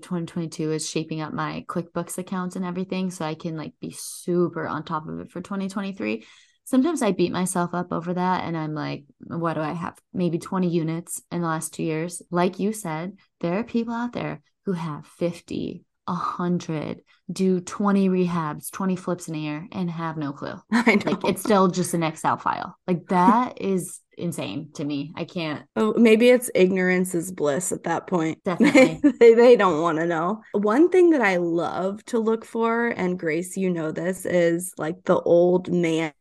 2022 0.02 0.72
is 0.72 0.90
shaping 0.90 1.20
up 1.20 1.34
my 1.34 1.66
quickbooks 1.68 2.18
accounts 2.18 2.56
and 2.56 2.64
everything 2.64 3.12
so 3.12 3.26
i 3.26 3.36
can 3.36 3.58
like 3.58 3.74
be 3.82 3.92
super 3.98 4.66
on 4.66 4.84
top 4.84 5.08
of 5.08 5.20
it 5.20 5.30
for 5.30 5.42
2023 5.42 6.26
sometimes 6.64 7.02
i 7.02 7.12
beat 7.12 7.34
myself 7.34 7.74
up 7.74 7.92
over 7.92 8.14
that 8.14 8.46
and 8.46 8.56
i'm 8.58 8.74
like 8.74 9.04
what 9.28 9.56
do 9.56 9.60
i 9.62 9.74
have 9.74 10.00
maybe 10.14 10.40
20 10.40 10.70
units 10.70 11.22
in 11.34 11.42
the 11.42 11.48
last 11.48 11.74
two 11.74 11.84
years 11.84 12.22
like 12.32 12.60
you 12.60 12.72
said 12.72 13.18
there 13.42 13.60
are 13.60 13.64
people 13.66 13.94
out 13.94 14.14
there 14.14 14.42
who 14.66 14.72
have 14.72 15.06
50 15.06 15.84
100 16.06 17.02
do 17.32 17.60
20 17.62 18.10
rehabs 18.10 18.72
20 18.72 18.96
flips 18.96 19.28
in 19.28 19.36
a 19.36 19.38
year 19.40 19.68
and 19.72 19.90
have 19.90 20.18
no 20.18 20.34
clue 20.34 20.56
I 20.72 20.96
know. 20.96 21.12
like 21.12 21.24
it's 21.26 21.42
still 21.42 21.68
just 21.68 21.94
an 21.94 22.04
excel 22.04 22.38
file 22.38 22.76
like 22.88 23.08
that 23.08 23.62
is 23.62 24.00
insane 24.18 24.70
to 24.76 24.84
me 24.84 25.12
i 25.16 25.24
can't 25.24 25.64
Oh, 25.76 25.94
maybe 25.98 26.30
it's 26.30 26.52
ignorance 26.54 27.16
is 27.16 27.32
bliss 27.32 27.72
at 27.72 27.84
that 27.84 28.06
point. 28.06 28.40
Definitely. 28.46 29.00
they, 29.20 29.34
they 29.34 29.56
don't 29.56 29.82
want 29.82 29.98
to 29.98 30.06
know. 30.06 30.42
One 30.52 30.90
thing 30.90 31.10
that 31.12 31.22
I 31.22 31.38
love 31.38 32.06
to 32.06 32.20
look 32.20 32.46
for, 32.46 32.88
and 32.90 33.18
Grace, 33.18 33.58
you 33.58 33.72
know 33.72 33.92
this, 33.92 34.26
is 34.28 34.72
like 34.78 35.04
the 35.06 35.20
old 35.20 35.72
man 35.72 36.14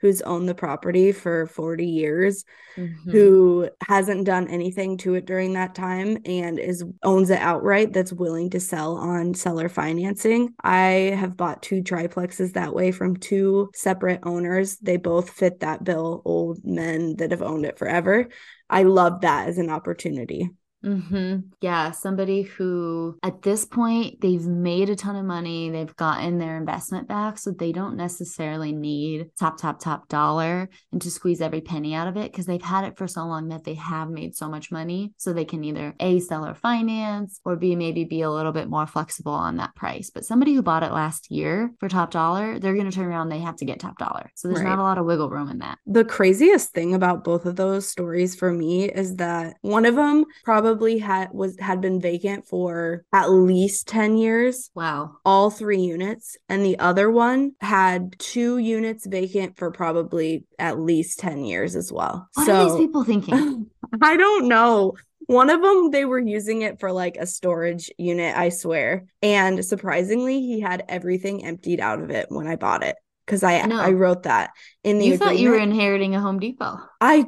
who's 0.00 0.22
owned 0.22 0.48
the 0.48 0.54
property 0.54 1.12
for 1.12 1.46
40 1.46 1.86
years, 1.86 2.44
Mhm. 2.76 3.12
who 3.12 3.68
hasn't 3.86 4.24
done 4.24 4.48
anything 4.48 4.96
to 4.98 5.14
it 5.14 5.26
during 5.26 5.54
that 5.54 5.74
time 5.74 6.18
and 6.24 6.58
is 6.58 6.84
owns 7.02 7.30
it 7.30 7.40
outright 7.40 7.92
that's 7.92 8.12
willing 8.12 8.50
to 8.50 8.60
sell 8.60 8.96
on 8.96 9.34
seller 9.34 9.68
financing. 9.68 10.54
I 10.62 11.14
have 11.18 11.36
bought 11.36 11.62
two 11.62 11.82
triplexes 11.82 12.52
that 12.54 12.74
way 12.74 12.92
from 12.92 13.16
two 13.16 13.70
separate 13.74 14.20
owners. 14.22 14.76
They 14.78 14.96
both 14.96 15.30
fit 15.30 15.60
that 15.60 15.84
bill, 15.84 16.22
old 16.24 16.64
men 16.64 17.16
that 17.16 17.30
have 17.32 17.42
owned 17.42 17.66
it 17.66 17.78
forever. 17.78 18.28
I 18.68 18.84
love 18.84 19.22
that 19.22 19.48
as 19.48 19.58
an 19.58 19.70
opportunity. 19.70 20.50
Mm-hmm. 20.84 21.40
Yeah, 21.60 21.90
somebody 21.90 22.42
who 22.42 23.18
at 23.22 23.42
this 23.42 23.64
point 23.64 24.20
they've 24.20 24.46
made 24.46 24.88
a 24.88 24.96
ton 24.96 25.16
of 25.16 25.24
money, 25.26 25.70
they've 25.70 25.94
gotten 25.96 26.38
their 26.38 26.56
investment 26.56 27.06
back, 27.06 27.38
so 27.38 27.50
they 27.50 27.72
don't 27.72 27.96
necessarily 27.96 28.72
need 28.72 29.26
top, 29.38 29.58
top, 29.58 29.80
top 29.80 30.08
dollar 30.08 30.68
and 30.92 31.02
to 31.02 31.10
squeeze 31.10 31.40
every 31.40 31.60
penny 31.60 31.94
out 31.94 32.08
of 32.08 32.16
it 32.16 32.32
because 32.32 32.46
they've 32.46 32.62
had 32.62 32.84
it 32.84 32.96
for 32.96 33.06
so 33.06 33.24
long 33.26 33.48
that 33.48 33.64
they 33.64 33.74
have 33.74 34.08
made 34.08 34.34
so 34.34 34.48
much 34.48 34.70
money. 34.72 35.12
So 35.18 35.32
they 35.32 35.44
can 35.44 35.62
either 35.64 35.94
A 36.00 36.20
sell 36.20 36.46
or 36.46 36.54
finance 36.54 37.40
or 37.44 37.56
B 37.56 37.76
maybe 37.76 38.04
be 38.04 38.22
a 38.22 38.30
little 38.30 38.52
bit 38.52 38.68
more 38.70 38.86
flexible 38.86 39.32
on 39.32 39.56
that 39.58 39.74
price. 39.74 40.10
But 40.10 40.24
somebody 40.24 40.54
who 40.54 40.62
bought 40.62 40.82
it 40.82 40.92
last 40.92 41.30
year 41.30 41.70
for 41.78 41.88
top 41.88 42.10
dollar, 42.10 42.58
they're 42.58 42.76
gonna 42.76 42.90
turn 42.90 43.06
around, 43.06 43.28
they 43.28 43.40
have 43.40 43.56
to 43.56 43.64
get 43.66 43.80
top 43.80 43.98
dollar. 43.98 44.30
So 44.34 44.48
there's 44.48 44.60
Right. 44.60 44.68
not 44.70 44.78
a 44.78 44.82
lot 44.82 44.98
of 44.98 45.04
wiggle 45.04 45.28
room 45.28 45.48
in 45.50 45.58
that. 45.58 45.78
The 45.86 46.04
craziest 46.04 46.70
thing 46.72 46.94
about 46.94 47.22
both 47.22 47.44
of 47.44 47.56
those 47.56 47.86
stories 47.86 48.34
for 48.34 48.50
me 48.50 48.88
is 48.88 49.16
that 49.16 49.56
one 49.60 49.84
of 49.84 49.94
them 49.94 50.24
probably 50.44 50.69
had 50.98 51.30
was 51.32 51.58
had 51.58 51.80
been 51.80 52.00
vacant 52.00 52.46
for 52.46 53.04
at 53.12 53.30
least 53.30 53.88
10 53.88 54.16
years. 54.16 54.70
Wow. 54.74 55.16
all 55.24 55.50
three 55.50 55.80
units, 55.80 56.36
and 56.48 56.64
the 56.64 56.78
other 56.78 57.10
one 57.10 57.52
had 57.60 58.16
two 58.18 58.58
units 58.58 59.06
vacant 59.06 59.56
for 59.56 59.70
probably 59.70 60.44
at 60.58 60.78
least 60.78 61.18
10 61.20 61.44
years 61.44 61.76
as 61.76 61.92
well. 61.92 62.28
What 62.34 62.46
so 62.46 62.54
are 62.54 62.64
these 62.70 62.86
people 62.86 63.04
thinking? 63.04 63.66
I 64.02 64.16
don't 64.16 64.48
know. 64.48 64.94
One 65.26 65.50
of 65.50 65.62
them, 65.62 65.90
they 65.90 66.04
were 66.04 66.18
using 66.18 66.62
it 66.62 66.80
for 66.80 66.90
like 66.90 67.16
a 67.16 67.26
storage 67.26 67.90
unit, 67.98 68.36
I 68.36 68.48
swear. 68.48 69.04
And 69.22 69.64
surprisingly, 69.64 70.40
he 70.40 70.60
had 70.60 70.84
everything 70.88 71.44
emptied 71.44 71.80
out 71.80 72.00
of 72.00 72.10
it 72.10 72.26
when 72.30 72.48
I 72.48 72.56
bought 72.56 72.82
it. 72.82 72.96
Because 73.26 73.44
I, 73.44 73.58
I. 73.58 73.68
I 73.68 73.90
wrote 73.92 74.24
that 74.24 74.50
in 74.82 74.98
the 74.98 75.06
You 75.06 75.16
thought 75.16 75.38
you 75.38 75.50
were 75.50 75.58
inheriting 75.58 76.16
a 76.16 76.20
Home 76.20 76.40
Depot. 76.40 76.78
I 77.00 77.26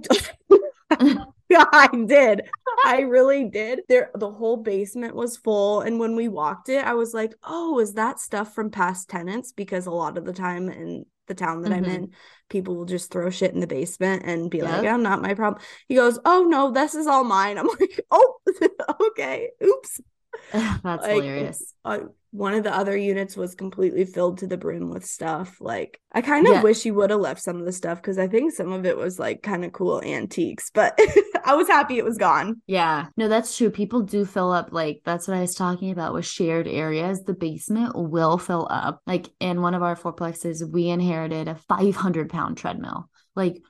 I 1.72 1.88
did. 2.06 2.42
I 2.84 3.00
really 3.00 3.44
did. 3.48 3.80
There 3.88 4.10
the 4.14 4.30
whole 4.30 4.56
basement 4.56 5.14
was 5.14 5.36
full 5.36 5.80
and 5.82 5.98
when 6.00 6.16
we 6.16 6.28
walked 6.28 6.68
it, 6.68 6.84
I 6.84 6.94
was 6.94 7.14
like, 7.14 7.34
"Oh, 7.44 7.78
is 7.78 7.94
that 7.94 8.20
stuff 8.20 8.54
from 8.54 8.70
past 8.70 9.08
tenants?" 9.08 9.52
because 9.52 9.86
a 9.86 9.90
lot 9.90 10.18
of 10.18 10.24
the 10.24 10.32
time 10.32 10.68
in 10.68 11.06
the 11.28 11.34
town 11.34 11.62
that 11.62 11.72
I'm 11.72 11.84
Mhm. 11.84 11.88
in, 11.88 12.12
people 12.48 12.76
will 12.76 12.84
just 12.84 13.10
throw 13.12 13.30
shit 13.30 13.54
in 13.54 13.60
the 13.60 13.66
basement 13.66 14.22
and 14.26 14.50
be 14.50 14.62
like, 14.62 14.82
Yep. 14.82 14.84
"Oh, 14.84 14.96
not 14.96 15.22
my 15.22 15.34
problem." 15.34 15.62
He 15.88 15.94
goes, 15.94 16.18
"Oh, 16.24 16.44
no, 16.48 16.70
this 16.72 16.94
is 16.94 17.06
all 17.06 17.24
mine." 17.24 17.58
I'm 17.58 17.66
like, 17.80 18.00
"Oh, 18.10 18.38
okay. 19.10 19.50
Oops." 19.64 20.00
That's 20.82 21.06
Like, 21.06 21.08
hilarious. 21.08 21.74
uh, 21.84 22.00
one 22.30 22.54
of 22.54 22.64
the 22.64 22.74
other 22.74 22.96
units 22.96 23.36
was 23.36 23.54
completely 23.54 24.04
filled 24.04 24.38
to 24.38 24.46
the 24.46 24.56
brim 24.56 24.90
with 24.90 25.04
stuff. 25.04 25.60
Like, 25.60 26.00
I 26.12 26.22
kind 26.22 26.46
of 26.46 26.52
Yeah. 26.52 26.62
wish 26.62 26.84
you 26.84 26.94
would 26.94 27.10
have 27.10 27.20
left 27.20 27.42
some 27.42 27.58
of 27.58 27.64
the 27.66 27.72
stuff 27.72 28.00
because 28.00 28.18
I 28.18 28.28
think 28.28 28.52
some 28.52 28.72
of 28.72 28.86
it 28.86 28.96
was 28.96 29.18
like 29.18 29.42
kind 29.42 29.64
of 29.64 29.72
cool 29.72 30.02
antiques, 30.02 30.70
but 30.72 30.98
I 31.44 31.54
was 31.54 31.68
happy 31.68 31.98
it 31.98 32.04
was 32.04 32.18
gone. 32.18 32.62
Yeah, 32.66 33.06
no, 33.16 33.28
that's 33.28 33.56
true. 33.56 33.70
People 33.70 34.02
do 34.02 34.24
fill 34.24 34.52
up, 34.52 34.68
like, 34.72 35.02
that's 35.04 35.28
what 35.28 35.36
I 35.36 35.40
was 35.40 35.54
talking 35.54 35.90
about 35.90 36.14
with 36.14 36.26
shared 36.26 36.68
areas. 36.68 37.22
The 37.22 37.34
basement 37.34 37.94
will 37.94 38.38
fill 38.38 38.66
up. 38.70 39.00
Like, 39.06 39.28
in 39.40 39.62
one 39.62 39.74
of 39.74 39.82
our 39.82 39.96
fourplexes, 39.96 40.68
we 40.68 40.88
inherited 40.88 41.48
a 41.48 41.54
500 41.54 42.30
pound 42.30 42.56
treadmill. 42.56 43.08
Like, 43.34 43.62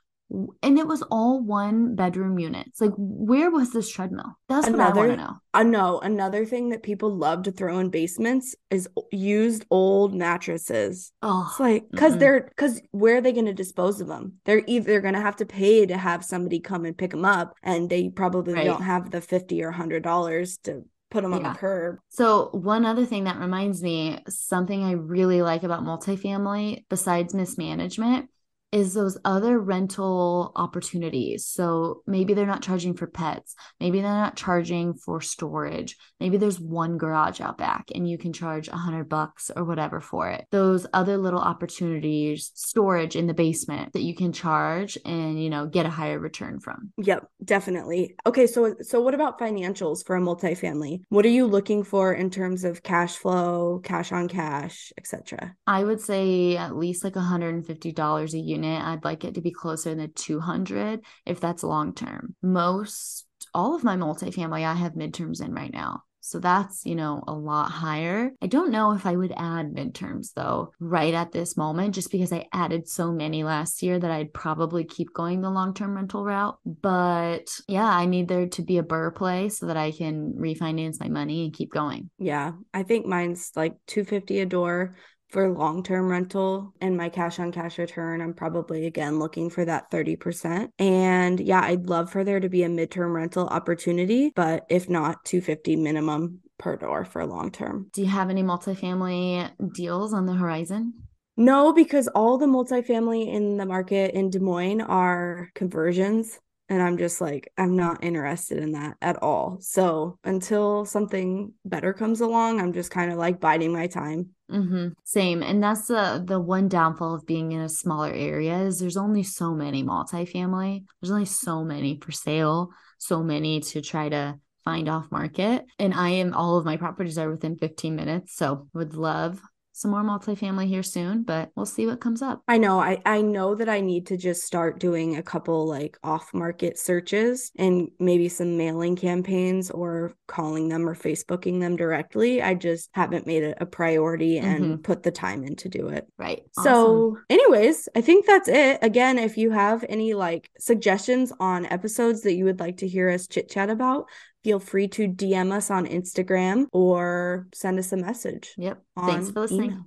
and 0.63 0.79
it 0.79 0.87
was 0.87 1.03
all 1.11 1.41
one 1.43 1.95
bedroom 1.95 2.39
units. 2.39 2.81
Like, 2.81 2.93
where 2.97 3.51
was 3.51 3.71
this 3.73 3.91
treadmill? 3.91 4.39
That's 4.49 4.69
what 4.69 4.81
I 4.81 4.85
want 4.85 4.95
to 4.95 5.03
Another- 5.03 5.17
know. 5.17 5.37
I 5.55 5.63
know 5.65 5.99
another 6.01 6.47
thing 6.47 6.71
that 6.71 6.83
people 6.83 7.15
love 7.15 7.43
to 7.43 7.53
throw 7.53 7.79
in 7.79 7.91
basements 7.91 8.55
is 8.71 8.89
used 9.11 9.67
old 9.71 10.15
mattresses. 10.15 11.13
Oh, 11.23 11.47
It's 11.51 11.61
like 11.61 11.91
because 11.91 12.15
Mm-mm. 12.15 12.19
they're 12.21 12.41
because 12.49 12.81
where 12.93 13.19
are 13.19 13.21
they 13.21 13.33
going 13.33 13.47
to 13.47 13.53
dispose 13.53 14.01
of 14.01 14.09
them? 14.09 14.35
They're 14.45 14.63
either 14.67 15.01
going 15.01 15.15
to 15.15 15.21
have 15.21 15.37
to 15.37 15.47
pay 15.47 15.85
to 15.87 15.97
have 15.97 16.25
somebody 16.25 16.61
come 16.61 16.85
and 16.85 16.97
pick 16.97 17.11
them 17.11 17.25
up, 17.25 17.55
and 17.63 17.91
they 17.91 18.09
probably 18.09 18.55
Right. 18.55 18.65
don't 18.65 18.83
have 18.83 19.11
the 19.11 19.21
fifty 19.21 19.63
or 19.63 19.71
hundred 19.73 20.03
dollars 20.03 20.57
to 20.65 20.85
put 21.11 21.23
them 21.23 21.35
on 21.35 21.43
Yeah. 21.43 21.53
the 21.53 21.59
curb. 21.59 21.97
So, 22.09 22.49
one 22.53 22.87
other 22.87 23.05
thing 23.05 23.25
that 23.25 23.39
reminds 23.39 23.83
me, 23.83 24.19
something 24.31 24.83
I 24.83 24.93
really 24.93 25.43
like 25.43 25.63
about 25.63 25.83
multifamily, 25.85 26.85
besides 26.89 27.35
mismanagement, 27.35 28.31
is 28.73 28.95
those 28.95 29.19
other 29.25 29.59
rental 29.59 30.53
opportunities. 30.57 31.47
So, 31.47 32.03
maybe 32.07 32.35
they're 32.35 32.47
not 32.47 32.63
charging 32.63 32.95
for 32.95 33.07
pets, 33.07 33.55
maybe 33.79 34.01
they're 34.01 34.11
not 34.11 34.37
charging 34.37 34.95
for 34.95 35.21
storage, 35.21 35.97
maybe 36.19 36.37
there's 36.37 36.61
one 36.61 36.99
garage 36.99 37.41
out 37.41 37.59
back 37.59 37.91
and 37.95 38.09
you 38.09 38.19
can 38.19 38.33
charge 38.33 38.69
a 38.69 38.77
hundred 38.77 39.09
bucks 39.09 39.51
or 39.55 39.65
whatever 39.65 40.01
for 40.01 40.31
it. 40.31 40.47
Those 40.51 40.87
other 40.93 41.19
little 41.19 41.41
opportunities, 41.41 42.51
storage 42.55 43.17
in 43.17 43.27
the 43.27 43.35
basement 43.35 43.93
that 43.93 44.03
you 44.03 44.15
can 44.15 44.33
charge 44.33 44.97
and, 45.05 45.43
you 45.43 45.51
know, 45.51 45.67
get 45.67 45.87
a 45.87 45.91
higher 45.91 46.19
return 46.19 46.61
from. 46.61 46.93
Yep, 46.99 47.29
definitely. 47.45 48.17
Okay, 48.27 48.47
so 48.47 48.75
so 48.81 49.01
what 49.01 49.15
about 49.15 49.39
financials 49.39 50.05
for 50.05 50.17
a 50.17 50.21
multifamily? 50.21 51.03
What 51.09 51.25
are 51.25 51.31
you 51.31 51.47
looking 51.47 51.85
for 51.85 52.13
in 52.13 52.31
terms 52.31 52.65
of 52.65 52.83
cash 52.83 53.17
flow, 53.17 53.81
cash 53.83 54.13
on 54.13 54.29
cash, 54.29 54.93
etc.? 54.97 55.55
I 55.67 55.85
would 55.85 56.01
say 56.01 56.57
at 56.57 56.77
least 56.77 57.05
like 57.05 57.15
$150 57.15 58.33
a 58.33 58.39
unit. 58.39 58.62
I'd 58.65 59.05
like 59.05 59.25
it 59.25 59.35
to 59.35 59.41
be 59.41 59.51
closer 59.51 59.95
to 59.95 60.09
200 60.09 61.01
if 61.27 61.41
that's 61.41 61.63
long 61.63 61.95
term. 61.95 62.35
Most 62.43 63.27
all 63.55 63.75
of 63.75 63.85
my 63.85 63.97
multifamily 63.97 64.65
I 64.65 64.75
have 64.75 64.93
midterms 64.95 65.45
in 65.45 65.53
right 65.53 65.73
now. 65.73 66.05
So 66.25 66.39
that's, 66.39 66.87
you 66.87 66.95
know, 66.95 67.25
a 67.27 67.33
lot 67.33 67.69
higher. 67.73 68.31
I 68.41 68.47
don't 68.47 68.71
know 68.71 68.93
if 68.93 69.07
I 69.07 69.17
would 69.17 69.33
add 69.37 69.75
midterms 69.75 70.33
though 70.35 70.73
right 70.79 71.13
at 71.13 71.33
this 71.33 71.57
moment 71.57 71.97
just 71.97 72.13
because 72.13 72.33
I 72.33 72.47
added 72.53 72.89
so 72.89 73.13
many 73.13 73.43
last 73.43 73.83
year 73.83 73.99
that 73.99 74.11
I'd 74.11 74.33
probably 74.33 74.85
keep 74.85 75.13
going 75.13 75.41
the 75.41 75.51
long-term 75.51 75.97
rental 75.97 76.25
route. 76.25 76.57
But 76.65 77.51
yeah, 77.67 77.89
I 77.89 78.07
need 78.07 78.29
there 78.29 78.47
to 78.47 78.63
be 78.63 78.79
a 78.79 78.85
BRRRR 78.85 79.17
play 79.17 79.49
so 79.49 79.67
that 79.67 79.77
I 79.77 79.91
can 79.91 80.35
refinance 80.35 81.01
my 81.01 81.09
money 81.09 81.45
and 81.45 81.53
keep 81.53 81.73
going. 81.73 82.09
Yeah, 82.19 82.53
I 82.73 82.85
think 82.85 83.05
mine's 83.05 83.51
like 83.57 83.75
250 83.89 84.41
a 84.41 84.47
door 84.47 84.95
for 85.33 85.49
long-term 85.49 86.09
rental 86.09 86.75
and 86.83 86.95
my 86.95 87.09
cash 87.09 87.39
on 87.39 87.51
cash 87.51 87.79
return. 87.79 88.21
I'm 88.21 88.35
probably 88.35 88.85
again 88.85 89.19
looking 89.19 89.49
for 89.49 89.65
that 89.65 89.91
30%. 89.91 90.69
And 90.79 91.41
yeah, 91.41 91.63
I'd 91.63 91.87
love 91.87 92.13
for 92.13 92.23
there 92.23 92.39
to 92.39 92.51
be 92.51 92.63
a 92.65 92.69
midterm 92.69 93.15
rental 93.15 93.49
opportunity, 93.49 94.31
but 94.37 94.67
if 94.69 94.91
not, 94.91 95.25
250 95.25 95.77
minimum 95.77 96.41
per 96.59 96.77
door 96.77 97.07
for 97.07 97.25
long 97.25 97.51
term. 97.51 97.89
Do 97.95 98.03
you 98.03 98.09
have 98.09 98.29
any 98.29 98.43
multifamily 98.43 99.73
deals 99.75 100.13
on 100.13 100.27
the 100.27 100.35
horizon? 100.35 100.93
No, 101.39 101.73
because 101.73 102.09
all 102.09 102.37
the 102.37 102.47
multifamily 102.47 103.33
in 103.33 103.57
the 103.57 103.65
market 103.65 104.15
in 104.15 104.29
Des 104.29 104.39
Moines 104.39 104.83
are 104.83 105.49
conversions. 105.55 106.39
And 106.69 106.83
I'm 106.83 106.97
just 106.97 107.21
like, 107.21 107.53
I'm 107.59 107.77
not 107.77 108.03
interested 108.03 108.59
in 108.59 108.73
that 108.73 108.97
at 109.03 109.23
all. 109.23 109.59
So 109.61 110.19
until 110.25 110.87
something 110.87 111.53
better 111.65 111.93
comes 111.93 112.21
along, 112.21 112.61
I'm 112.61 112.73
just 112.73 112.91
kind 112.91 113.13
of 113.13 113.19
like 113.19 113.41
biding 113.41 113.73
my 113.73 113.89
time. 113.89 114.31
Mm-hmm. 114.53 114.89
Same. 115.05 115.43
And 115.43 115.63
that's 115.63 115.87
the 115.87 116.23
the 116.25 116.39
one 116.39 116.69
downfall 116.69 117.15
of 117.15 117.27
being 117.27 117.53
in 117.53 117.61
a 117.61 117.69
smaller 117.69 118.13
area 118.13 118.59
is 118.59 118.79
there's 118.79 118.99
only 118.99 119.23
so 119.23 119.55
many 119.55 119.83
multifamily. 119.83 120.85
There's 121.01 121.11
only 121.11 121.25
so 121.25 121.65
many 121.65 121.99
for 121.99 122.13
sale, 122.13 122.69
so 122.99 123.23
many 123.23 123.61
to 123.61 123.81
try 123.81 124.11
to 124.11 124.39
find 124.65 124.89
off 124.89 125.11
market. 125.11 125.65
And 125.79 125.95
I 125.95 126.11
am 126.11 126.35
all 126.35 126.59
of 126.59 126.65
my 126.65 126.77
properties 126.77 127.19
are 127.19 127.31
within 127.31 127.57
15 127.57 127.97
minutes. 127.97 128.37
So 128.37 128.69
would 128.75 128.95
love 128.95 129.41
some 129.73 129.91
more 129.91 130.03
multifamily 130.03 130.67
here 130.67 130.83
soon, 130.83 131.23
but 131.23 131.51
we'll 131.57 131.67
see 131.67 131.87
what 131.87 132.01
comes 132.01 132.23
up. 132.23 132.43
I 132.47 132.59
know. 132.59 132.81
I 132.81 133.01
I 133.05 133.23
know 133.23 133.55
that 133.55 133.69
I 133.69 133.81
need 133.81 134.07
to 134.09 134.17
just 134.17 134.43
start 134.43 134.79
doing 134.79 135.17
a 135.17 135.23
couple 135.23 135.67
like 135.67 135.99
off-market 136.03 136.79
searches 136.79 137.51
and 137.57 137.91
maybe 137.99 138.29
some 138.29 138.57
mailing 138.57 138.97
campaigns 138.97 139.71
or 139.71 140.15
calling 140.27 140.69
them 140.69 140.89
or 140.89 140.95
Facebooking 140.95 141.61
them 141.61 141.77
directly. 141.77 142.43
I 142.43 142.55
just 142.55 142.91
haven't 142.93 143.27
made 143.27 143.43
it 143.43 143.59
a 143.61 143.67
priority 143.67 144.37
mm-hmm. 144.37 144.47
and 144.47 144.85
put 144.85 145.03
the 145.03 145.11
time 145.11 145.45
in 145.45 145.57
to 145.57 145.69
do 145.69 145.89
it. 145.89 146.07
Right. 146.19 146.43
So, 146.53 147.19
anyways, 147.31 147.89
I 147.97 148.01
think 148.01 148.27
that's 148.27 148.49
it. 148.49 148.79
Again, 148.83 149.19
if 149.19 149.37
you 149.37 149.51
have 149.51 149.85
any 149.89 150.15
like 150.15 150.51
suggestions 150.59 151.33
on 151.41 151.67
episodes 151.67 152.23
that 152.23 152.35
you 152.35 152.45
would 152.45 152.61
like 152.61 152.79
to 152.79 152.89
hear 152.89 153.09
us 153.11 153.27
chit 153.27 153.51
chat 153.51 153.71
about, 153.71 154.07
feel 154.45 154.59
free 154.59 154.89
to 154.89 155.09
DM 155.09 155.53
us 155.53 155.71
on 155.71 155.87
Instagram 155.87 156.67
or 156.73 157.47
send 157.55 157.79
us 157.79 157.93
a 157.93 157.97
message. 157.97 158.53
Yep. 158.57 158.83
Thanks 159.07 159.31
for 159.31 159.41
listening. 159.41 159.71
email. 159.71 159.85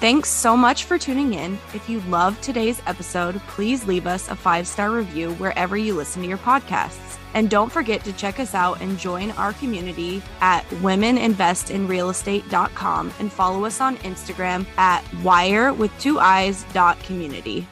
Thanks 0.00 0.28
so 0.28 0.56
much 0.56 0.84
for 0.84 0.98
tuning 0.98 1.34
in. 1.34 1.56
If 1.72 1.88
you 1.88 2.00
loved 2.02 2.42
today's 2.42 2.82
episode, 2.86 3.36
please 3.48 3.86
leave 3.86 4.06
us 4.06 4.28
a 4.28 4.36
five 4.36 4.66
star 4.66 4.90
review 4.90 5.32
wherever 5.34 5.76
you 5.76 5.94
listen 5.94 6.22
to 6.22 6.28
your 6.28 6.38
podcasts. 6.38 7.18
And 7.32 7.48
don't 7.50 7.72
forget 7.72 8.04
to 8.04 8.12
check 8.12 8.38
us 8.38 8.54
out 8.54 8.80
and 8.80 8.96
join 8.98 9.32
our 9.32 9.52
community 9.54 10.22
at 10.40 10.64
womeninvestinrealestate.com 10.82 13.12
and 13.18 13.32
follow 13.32 13.64
us 13.64 13.80
on 13.80 13.96
Instagram 13.98 14.66
at 14.76 15.02
wire 15.22 15.72
with 15.72 15.90
two 15.98 16.20
eyes 16.20 16.64
dot 16.72 16.98
community. 17.00 17.66